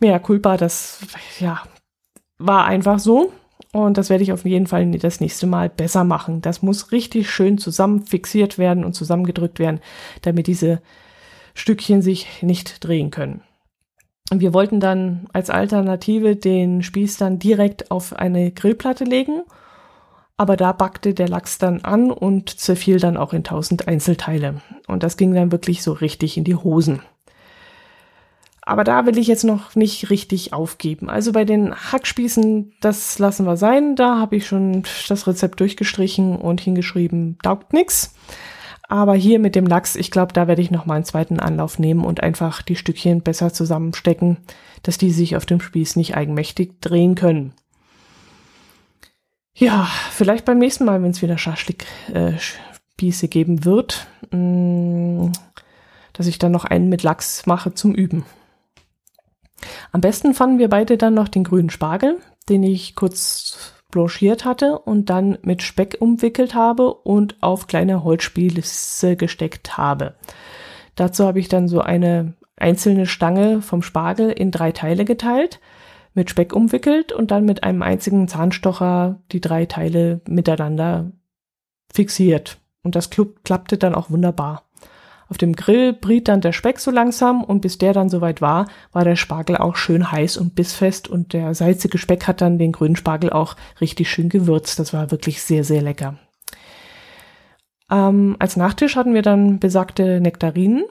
mehr 0.00 0.18
culpa, 0.18 0.56
das 0.56 1.00
ja 1.38 1.62
war 2.38 2.64
einfach 2.64 2.98
so. 2.98 3.32
Und 3.72 3.98
das 3.98 4.08
werde 4.08 4.22
ich 4.22 4.32
auf 4.32 4.44
jeden 4.44 4.66
Fall 4.66 4.90
das 4.92 5.20
nächste 5.20 5.46
Mal 5.46 5.68
besser 5.68 6.04
machen. 6.04 6.40
Das 6.40 6.62
muss 6.62 6.90
richtig 6.90 7.30
schön 7.30 7.58
zusammen 7.58 8.02
fixiert 8.06 8.56
werden 8.56 8.84
und 8.84 8.94
zusammengedrückt 8.94 9.58
werden, 9.58 9.80
damit 10.22 10.46
diese 10.46 10.80
Stückchen 11.54 12.00
sich 12.00 12.42
nicht 12.42 12.84
drehen 12.84 13.10
können. 13.10 13.42
Wir 14.30 14.52
wollten 14.52 14.80
dann 14.80 15.26
als 15.32 15.50
Alternative 15.50 16.36
den 16.36 16.82
Spieß 16.82 17.16
dann 17.16 17.38
direkt 17.38 17.90
auf 17.90 18.14
eine 18.14 18.50
Grillplatte 18.52 19.04
legen, 19.04 19.42
aber 20.36 20.56
da 20.56 20.72
backte 20.72 21.14
der 21.14 21.28
Lachs 21.28 21.58
dann 21.58 21.82
an 21.82 22.10
und 22.10 22.50
zerfiel 22.50 23.00
dann 23.00 23.16
auch 23.16 23.32
in 23.32 23.42
tausend 23.42 23.88
Einzelteile. 23.88 24.60
Und 24.86 25.02
das 25.02 25.16
ging 25.16 25.34
dann 25.34 25.50
wirklich 25.50 25.82
so 25.82 25.92
richtig 25.92 26.36
in 26.36 26.44
die 26.44 26.54
Hosen. 26.54 27.00
Aber 28.68 28.84
da 28.84 29.06
will 29.06 29.16
ich 29.16 29.28
jetzt 29.28 29.44
noch 29.44 29.76
nicht 29.76 30.10
richtig 30.10 30.52
aufgeben. 30.52 31.08
Also 31.08 31.32
bei 31.32 31.46
den 31.46 31.74
Hackspießen, 31.74 32.74
das 32.82 33.18
lassen 33.18 33.46
wir 33.46 33.56
sein. 33.56 33.96
Da 33.96 34.18
habe 34.18 34.36
ich 34.36 34.46
schon 34.46 34.82
das 35.08 35.26
Rezept 35.26 35.60
durchgestrichen 35.60 36.36
und 36.36 36.60
hingeschrieben, 36.60 37.38
taugt 37.42 37.72
nix. 37.72 38.14
Aber 38.86 39.14
hier 39.14 39.38
mit 39.38 39.54
dem 39.54 39.64
Lachs, 39.64 39.96
ich 39.96 40.10
glaube, 40.10 40.34
da 40.34 40.48
werde 40.48 40.60
ich 40.60 40.70
noch 40.70 40.84
mal 40.84 40.96
einen 40.96 41.06
zweiten 41.06 41.40
Anlauf 41.40 41.78
nehmen 41.78 42.04
und 42.04 42.22
einfach 42.22 42.60
die 42.60 42.76
Stückchen 42.76 43.22
besser 43.22 43.54
zusammenstecken, 43.54 44.36
dass 44.82 44.98
die 44.98 45.12
sich 45.12 45.34
auf 45.34 45.46
dem 45.46 45.62
Spieß 45.62 45.96
nicht 45.96 46.14
eigenmächtig 46.14 46.78
drehen 46.82 47.14
können. 47.14 47.54
Ja, 49.54 49.88
vielleicht 50.10 50.44
beim 50.44 50.58
nächsten 50.58 50.84
Mal, 50.84 51.02
wenn 51.02 51.12
es 51.12 51.22
wieder 51.22 51.38
Schaschlik, 51.38 51.86
äh, 52.12 52.32
geben 52.98 53.64
wird, 53.64 54.08
mm, 54.30 55.32
dass 56.12 56.26
ich 56.26 56.38
dann 56.38 56.52
noch 56.52 56.66
einen 56.66 56.90
mit 56.90 57.02
Lachs 57.02 57.46
mache 57.46 57.72
zum 57.72 57.94
Üben. 57.94 58.26
Am 59.92 60.00
besten 60.00 60.34
fanden 60.34 60.58
wir 60.58 60.68
beide 60.68 60.98
dann 60.98 61.14
noch 61.14 61.28
den 61.28 61.44
grünen 61.44 61.70
Spargel, 61.70 62.18
den 62.48 62.62
ich 62.62 62.94
kurz 62.94 63.74
blanchiert 63.90 64.44
hatte 64.44 64.78
und 64.78 65.08
dann 65.08 65.38
mit 65.42 65.62
Speck 65.62 65.96
umwickelt 66.00 66.54
habe 66.54 66.92
und 66.92 67.36
auf 67.40 67.66
kleine 67.66 68.04
Holzspieße 68.04 69.16
gesteckt 69.16 69.78
habe. 69.78 70.14
Dazu 70.94 71.26
habe 71.26 71.40
ich 71.40 71.48
dann 71.48 71.68
so 71.68 71.80
eine 71.80 72.34
einzelne 72.56 73.06
Stange 73.06 73.62
vom 73.62 73.82
Spargel 73.82 74.30
in 74.30 74.50
drei 74.50 74.72
Teile 74.72 75.04
geteilt, 75.04 75.60
mit 76.12 76.28
Speck 76.28 76.52
umwickelt 76.52 77.12
und 77.12 77.30
dann 77.30 77.44
mit 77.44 77.62
einem 77.62 77.82
einzigen 77.82 78.28
Zahnstocher 78.28 79.20
die 79.30 79.40
drei 79.40 79.66
Teile 79.66 80.20
miteinander 80.26 81.12
fixiert. 81.92 82.58
Und 82.82 82.96
das 82.96 83.10
klappte 83.10 83.78
dann 83.78 83.94
auch 83.94 84.10
wunderbar. 84.10 84.67
Auf 85.28 85.36
dem 85.36 85.54
Grill 85.54 85.92
briet 85.92 86.28
dann 86.28 86.40
der 86.40 86.52
Speck 86.52 86.78
so 86.80 86.90
langsam 86.90 87.44
und 87.44 87.60
bis 87.60 87.76
der 87.76 87.92
dann 87.92 88.08
soweit 88.08 88.40
war, 88.40 88.66
war 88.92 89.04
der 89.04 89.16
Spargel 89.16 89.58
auch 89.58 89.76
schön 89.76 90.10
heiß 90.10 90.38
und 90.38 90.54
bissfest 90.54 91.06
und 91.06 91.34
der 91.34 91.54
salzige 91.54 91.98
Speck 91.98 92.26
hat 92.26 92.40
dann 92.40 92.58
den 92.58 92.72
grünen 92.72 92.96
Spargel 92.96 93.30
auch 93.30 93.54
richtig 93.80 94.10
schön 94.10 94.30
gewürzt. 94.30 94.78
Das 94.78 94.94
war 94.94 95.10
wirklich 95.10 95.42
sehr, 95.42 95.64
sehr 95.64 95.82
lecker. 95.82 96.16
Ähm, 97.90 98.36
als 98.38 98.56
Nachtisch 98.56 98.96
hatten 98.96 99.14
wir 99.14 99.22
dann 99.22 99.60
besagte 99.60 100.20
Nektarinen. 100.20 100.84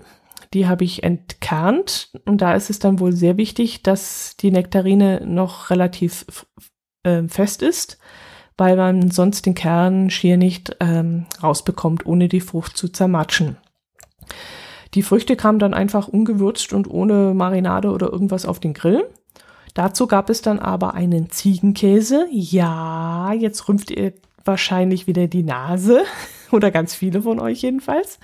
Die 0.53 0.67
habe 0.67 0.83
ich 0.83 1.03
entkernt 1.03 2.11
und 2.25 2.41
da 2.41 2.53
ist 2.53 2.69
es 2.69 2.79
dann 2.79 2.99
wohl 2.99 3.13
sehr 3.13 3.37
wichtig, 3.37 3.83
dass 3.83 4.37
die 4.37 4.51
Nektarine 4.51 5.21
noch 5.25 5.71
relativ 5.71 6.25
äh, 7.03 7.23
fest 7.27 7.61
ist, 7.61 7.97
weil 8.55 8.77
man 8.77 9.11
sonst 9.11 9.45
den 9.45 9.55
Kern 9.55 10.09
schier 10.09 10.37
nicht 10.37 10.77
ähm, 10.79 11.25
rausbekommt, 11.41 12.05
ohne 12.05 12.29
die 12.29 12.39
Frucht 12.39 12.77
zu 12.77 12.87
zermatschen. 12.87 13.57
Die 14.93 15.03
Früchte 15.03 15.35
kamen 15.35 15.59
dann 15.59 15.73
einfach 15.73 16.07
ungewürzt 16.07 16.73
und 16.73 16.89
ohne 16.89 17.33
Marinade 17.33 17.91
oder 17.91 18.11
irgendwas 18.11 18.45
auf 18.45 18.59
den 18.59 18.73
Grill. 18.73 19.05
Dazu 19.73 20.07
gab 20.07 20.29
es 20.29 20.41
dann 20.41 20.59
aber 20.59 20.95
einen 20.95 21.29
Ziegenkäse. 21.29 22.25
Ja, 22.31 23.31
jetzt 23.33 23.67
rümpft 23.67 23.91
ihr 23.91 24.13
wahrscheinlich 24.43 25.05
wieder 25.05 25.27
die 25.27 25.43
Nase 25.43 26.01
oder 26.51 26.71
ganz 26.71 26.95
viele 26.95 27.21
von 27.21 27.39
euch 27.39 27.61
jedenfalls. 27.61 28.19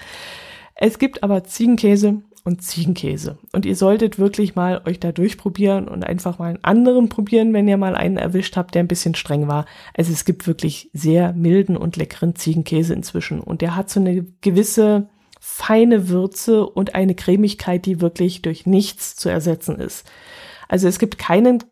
Es 0.75 0.97
gibt 0.97 1.21
aber 1.21 1.43
Ziegenkäse 1.43 2.23
und 2.43 2.61
Ziegenkäse. 2.61 3.37
Und 3.53 3.65
ihr 3.65 3.75
solltet 3.75 4.19
wirklich 4.19 4.55
mal 4.55 4.81
euch 4.85 4.99
da 4.99 5.11
durchprobieren 5.11 5.87
und 5.87 6.03
einfach 6.03 6.39
mal 6.39 6.49
einen 6.49 6.63
anderen 6.63 7.07
probieren, 7.07 7.53
wenn 7.53 7.67
ihr 7.67 7.77
mal 7.77 7.95
einen 7.95 8.17
erwischt 8.17 8.57
habt, 8.57 8.75
der 8.75 8.83
ein 8.83 8.87
bisschen 8.87 9.15
streng 9.15 9.47
war. 9.47 9.65
Also 9.95 10.11
es 10.11 10.25
gibt 10.25 10.47
wirklich 10.47 10.89
sehr 10.93 11.33
milden 11.33 11.77
und 11.77 11.95
leckeren 11.95 12.35
Ziegenkäse 12.35 12.93
inzwischen. 12.93 13.39
Und 13.39 13.61
der 13.61 13.75
hat 13.75 13.89
so 13.89 13.99
eine 13.99 14.25
gewisse 14.41 15.07
feine 15.53 16.09
Würze 16.09 16.65
und 16.65 16.95
eine 16.95 17.13
Cremigkeit, 17.13 17.85
die 17.85 18.01
wirklich 18.01 18.41
durch 18.41 18.65
nichts 18.65 19.15
zu 19.15 19.29
ersetzen 19.29 19.79
ist. 19.79 20.03
Also 20.67 20.87
es 20.87 20.97
gibt 20.97 21.19
keinen 21.19 21.63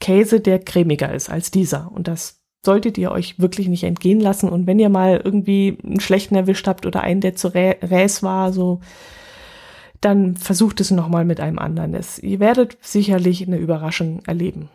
Käse, 0.00 0.40
der 0.40 0.58
cremiger 0.58 1.12
ist 1.12 1.28
als 1.28 1.50
dieser. 1.50 1.92
Und 1.92 2.08
das 2.08 2.40
solltet 2.64 2.96
ihr 2.96 3.10
euch 3.12 3.38
wirklich 3.38 3.68
nicht 3.68 3.84
entgehen 3.84 4.20
lassen. 4.20 4.48
Und 4.48 4.66
wenn 4.66 4.78
ihr 4.78 4.88
mal 4.88 5.20
irgendwie 5.22 5.76
einen 5.84 6.00
schlechten 6.00 6.34
erwischt 6.34 6.66
habt 6.66 6.86
oder 6.86 7.02
einen, 7.02 7.20
der 7.20 7.36
zu 7.36 7.48
Räs 7.48 8.22
war, 8.22 8.54
so, 8.54 8.80
dann 10.00 10.36
versucht 10.36 10.80
es 10.80 10.90
nochmal 10.90 11.26
mit 11.26 11.38
einem 11.38 11.58
anderen. 11.58 11.92
Das, 11.92 12.18
ihr 12.18 12.40
werdet 12.40 12.78
sicherlich 12.80 13.46
eine 13.46 13.58
Überraschung 13.58 14.22
erleben. 14.26 14.70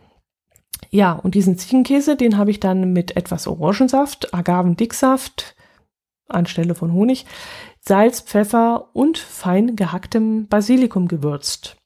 Ja, 0.91 1.13
und 1.13 1.33
diesen 1.33 1.57
Ziegenkäse, 1.57 2.15
den 2.15 2.37
habe 2.37 2.51
ich 2.51 2.59
dann 2.59 2.93
mit 2.93 3.17
etwas 3.17 3.47
Orangensaft, 3.47 4.35
Agavendicksaft 4.35 5.55
anstelle 6.33 6.75
von 6.75 6.93
Honig, 6.93 7.25
Salz, 7.83 8.21
Pfeffer 8.21 8.89
und 8.93 9.17
fein 9.17 9.75
gehacktem 9.75 10.47
Basilikum 10.47 11.07
gewürzt. 11.07 11.77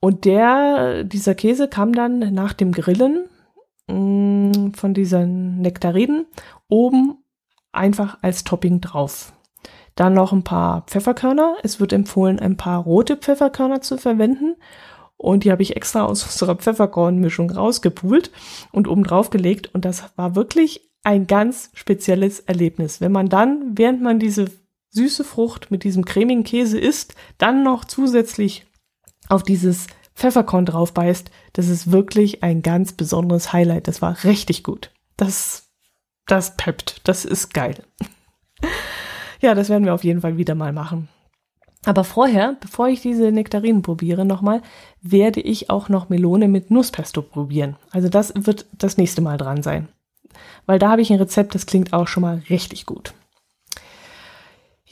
Und 0.00 0.24
der, 0.24 1.04
dieser 1.04 1.34
Käse 1.34 1.68
kam 1.68 1.92
dann 1.92 2.18
nach 2.34 2.54
dem 2.54 2.72
Grillen 2.72 3.28
mh, 3.86 3.94
mm, 3.94 4.74
von 4.74 4.94
diesen 4.94 5.60
Nektariden 5.60 6.26
oben 6.68 7.18
einfach 7.70 8.18
als 8.22 8.44
Topping 8.44 8.80
drauf. 8.80 9.32
Dann 9.94 10.14
noch 10.14 10.32
ein 10.32 10.42
paar 10.42 10.82
Pfefferkörner. 10.86 11.56
Es 11.62 11.78
wird 11.78 11.92
empfohlen, 11.92 12.40
ein 12.40 12.56
paar 12.56 12.82
rote 12.82 13.16
Pfefferkörner 13.16 13.82
zu 13.82 13.98
verwenden. 13.98 14.56
Und 15.16 15.44
die 15.44 15.52
habe 15.52 15.62
ich 15.62 15.76
extra 15.76 16.04
aus 16.04 16.24
unserer 16.24 16.56
Pfefferkornmischung 16.56 17.50
rausgepult 17.50 18.32
und 18.72 18.88
oben 18.88 19.04
drauf 19.04 19.30
gelegt. 19.30 19.72
Und 19.74 19.84
das 19.84 20.16
war 20.16 20.34
wirklich 20.34 20.90
ein 21.04 21.26
ganz 21.26 21.70
spezielles 21.74 22.40
Erlebnis. 22.40 23.00
Wenn 23.00 23.12
man 23.12 23.28
dann, 23.28 23.76
während 23.76 24.02
man 24.02 24.18
diese 24.18 24.46
süße 24.92 25.24
Frucht 25.24 25.70
mit 25.70 25.84
diesem 25.84 26.04
cremigen 26.04 26.44
Käse 26.44 26.78
isst, 26.78 27.14
dann 27.38 27.62
noch 27.62 27.84
zusätzlich 27.84 28.66
auf 29.28 29.42
dieses 29.42 29.86
Pfefferkorn 30.14 30.66
drauf 30.66 30.92
beißt, 30.92 31.30
das 31.54 31.68
ist 31.68 31.90
wirklich 31.90 32.42
ein 32.42 32.62
ganz 32.62 32.92
besonderes 32.92 33.52
Highlight. 33.52 33.88
Das 33.88 34.02
war 34.02 34.22
richtig 34.24 34.62
gut. 34.62 34.90
Das, 35.16 35.70
das 36.26 36.56
peppt. 36.56 37.00
Das 37.04 37.24
ist 37.24 37.54
geil. 37.54 37.82
ja, 39.40 39.54
das 39.54 39.68
werden 39.68 39.84
wir 39.84 39.94
auf 39.94 40.04
jeden 40.04 40.20
Fall 40.20 40.36
wieder 40.36 40.54
mal 40.54 40.72
machen. 40.72 41.08
Aber 41.84 42.04
vorher, 42.04 42.56
bevor 42.60 42.88
ich 42.88 43.00
diese 43.00 43.32
Nektarinen 43.32 43.82
probiere 43.82 44.24
nochmal, 44.24 44.62
werde 45.00 45.40
ich 45.40 45.68
auch 45.68 45.88
noch 45.88 46.10
Melone 46.10 46.46
mit 46.46 46.70
Nusspesto 46.70 47.22
probieren. 47.22 47.76
Also 47.90 48.08
das 48.08 48.32
wird 48.36 48.66
das 48.72 48.98
nächste 48.98 49.20
Mal 49.20 49.36
dran 49.36 49.62
sein. 49.62 49.88
Weil 50.66 50.78
da 50.78 50.90
habe 50.90 51.02
ich 51.02 51.12
ein 51.12 51.18
Rezept, 51.18 51.54
das 51.54 51.66
klingt 51.66 51.92
auch 51.92 52.06
schon 52.06 52.20
mal 52.20 52.42
richtig 52.48 52.86
gut. 52.86 53.14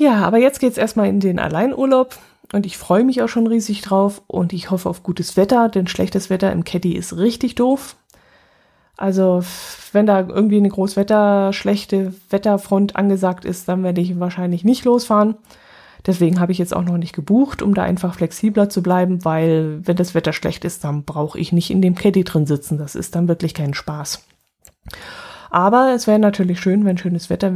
Ja, 0.01 0.23
aber 0.23 0.39
jetzt 0.39 0.61
geht's 0.61 0.79
erstmal 0.79 1.09
in 1.11 1.21
den 1.21 1.39
Alleinurlaub 1.39 2.17
und 2.55 2.65
ich 2.65 2.79
freue 2.79 3.05
mich 3.05 3.21
auch 3.21 3.29
schon 3.29 3.47
riesig 3.47 3.83
drauf 3.83 4.23
und 4.29 4.55
ich 4.55 4.71
hoffe 4.71 4.89
auf 4.89 5.03
gutes 5.03 5.37
Wetter, 5.37 5.69
denn 5.69 5.87
schlechtes 5.87 6.31
Wetter 6.31 6.51
im 6.53 6.65
Caddy 6.65 6.97
ist 6.97 7.19
richtig 7.19 7.55
doof. 7.55 7.97
Also, 8.97 9.43
wenn 9.93 10.07
da 10.07 10.21
irgendwie 10.21 10.57
eine 10.57 10.71
Großwetter, 10.71 11.53
schlechte 11.53 12.15
Wetterfront 12.31 12.97
angesagt 12.97 13.45
ist, 13.45 13.69
dann 13.69 13.83
werde 13.83 14.01
ich 14.01 14.19
wahrscheinlich 14.19 14.65
nicht 14.65 14.87
losfahren. 14.87 15.35
Deswegen 16.07 16.41
habe 16.41 16.53
ich 16.53 16.59
jetzt 16.59 16.75
auch 16.75 16.85
noch 16.85 16.97
nicht 16.97 17.15
gebucht, 17.15 17.61
um 17.61 17.75
da 17.75 17.83
einfach 17.83 18.15
flexibler 18.15 18.71
zu 18.71 18.83
bleiben, 18.83 19.23
weil 19.27 19.87
wenn 19.87 19.97
das 19.97 20.15
Wetter 20.15 20.33
schlecht 20.33 20.65
ist, 20.65 20.83
dann 20.83 21.05
brauche 21.05 21.39
ich 21.39 21.53
nicht 21.53 21.71
in 21.71 21.83
dem 21.83 21.95
Caddy 21.95 22.25
drin 22.25 22.47
sitzen. 22.47 22.79
Das 22.79 22.95
ist 22.95 23.17
dann 23.17 23.29
wirklich 23.29 23.53
kein 23.53 23.75
Spaß. 23.75 24.25
Aber 25.51 25.93
es 25.95 26.07
wäre 26.07 26.19
natürlich 26.19 26.59
schön, 26.59 26.87
wenn 26.87 26.97
schönes 26.97 27.29
Wetter 27.29 27.53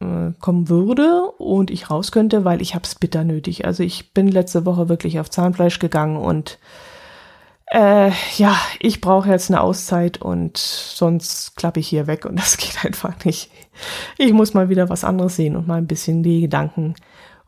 äh, 0.00 0.32
kommen 0.40 0.68
würde 0.68 1.22
und 1.38 1.70
ich 1.70 1.90
raus 1.90 2.12
könnte, 2.12 2.44
weil 2.44 2.62
ich 2.62 2.74
habe 2.74 2.84
es 2.84 2.94
bitter 2.94 3.24
nötig. 3.24 3.64
Also 3.64 3.82
ich 3.82 4.12
bin 4.12 4.28
letzte 4.28 4.64
Woche 4.64 4.88
wirklich 4.88 5.20
auf 5.20 5.30
Zahnfleisch 5.30 5.78
gegangen 5.78 6.16
und 6.16 6.58
äh, 7.70 8.10
ja, 8.36 8.56
ich 8.80 9.00
brauche 9.00 9.28
jetzt 9.28 9.50
eine 9.50 9.60
Auszeit 9.60 10.22
und 10.22 10.56
sonst 10.56 11.56
klappe 11.56 11.80
ich 11.80 11.88
hier 11.88 12.06
weg 12.06 12.24
und 12.24 12.36
das 12.38 12.56
geht 12.56 12.84
einfach 12.84 13.24
nicht. 13.24 13.50
Ich 14.16 14.32
muss 14.32 14.54
mal 14.54 14.68
wieder 14.68 14.88
was 14.88 15.04
anderes 15.04 15.36
sehen 15.36 15.56
und 15.56 15.66
mal 15.66 15.78
ein 15.78 15.86
bisschen 15.86 16.22
die 16.22 16.40
Gedanken 16.40 16.94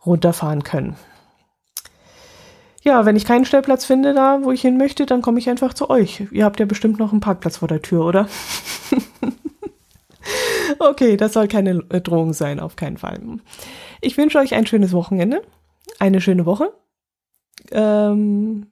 runterfahren 0.04 0.62
können. 0.62 0.96
Ja, 2.82 3.04
wenn 3.04 3.16
ich 3.16 3.26
keinen 3.26 3.44
Stellplatz 3.44 3.84
finde 3.84 4.14
da, 4.14 4.42
wo 4.42 4.52
ich 4.52 4.62
hin 4.62 4.78
möchte, 4.78 5.04
dann 5.04 5.20
komme 5.20 5.38
ich 5.38 5.50
einfach 5.50 5.74
zu 5.74 5.90
euch. 5.90 6.26
Ihr 6.30 6.46
habt 6.46 6.60
ja 6.60 6.66
bestimmt 6.66 6.98
noch 6.98 7.12
einen 7.12 7.20
Parkplatz 7.20 7.58
vor 7.58 7.68
der 7.68 7.82
Tür, 7.82 8.06
oder? 8.06 8.26
Okay, 10.82 11.18
das 11.18 11.34
soll 11.34 11.46
keine 11.46 11.84
äh, 11.90 12.00
Drohung 12.00 12.32
sein, 12.32 12.58
auf 12.58 12.74
keinen 12.74 12.96
Fall. 12.96 13.20
Ich 14.00 14.16
wünsche 14.16 14.38
euch 14.38 14.54
ein 14.54 14.66
schönes 14.66 14.94
Wochenende, 14.94 15.42
eine 15.98 16.22
schöne 16.22 16.46
Woche. 16.46 16.72
Ähm, 17.70 18.66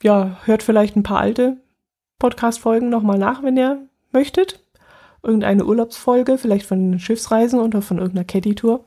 ja, 0.00 0.38
hört 0.44 0.62
vielleicht 0.62 0.94
ein 0.94 1.02
paar 1.02 1.18
alte 1.18 1.56
Podcast-Folgen 2.20 2.88
nochmal 2.88 3.18
nach, 3.18 3.42
wenn 3.42 3.56
ihr 3.56 3.88
möchtet. 4.12 4.62
Irgendeine 5.24 5.64
Urlaubsfolge, 5.64 6.38
vielleicht 6.38 6.66
von 6.66 6.92
den 6.92 7.00
Schiffsreisen 7.00 7.58
oder 7.58 7.82
von 7.82 7.98
irgendeiner 7.98 8.24
Caddy-Tour. 8.24 8.84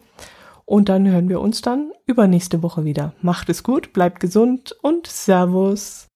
Und 0.64 0.88
dann 0.88 1.06
hören 1.06 1.28
wir 1.28 1.42
uns 1.42 1.62
dann 1.62 1.92
übernächste 2.06 2.64
Woche 2.64 2.86
wieder. 2.86 3.14
Macht 3.22 3.50
es 3.50 3.62
gut, 3.62 3.92
bleibt 3.92 4.22
gesund 4.22 4.74
und 4.82 5.06
Servus. 5.06 6.08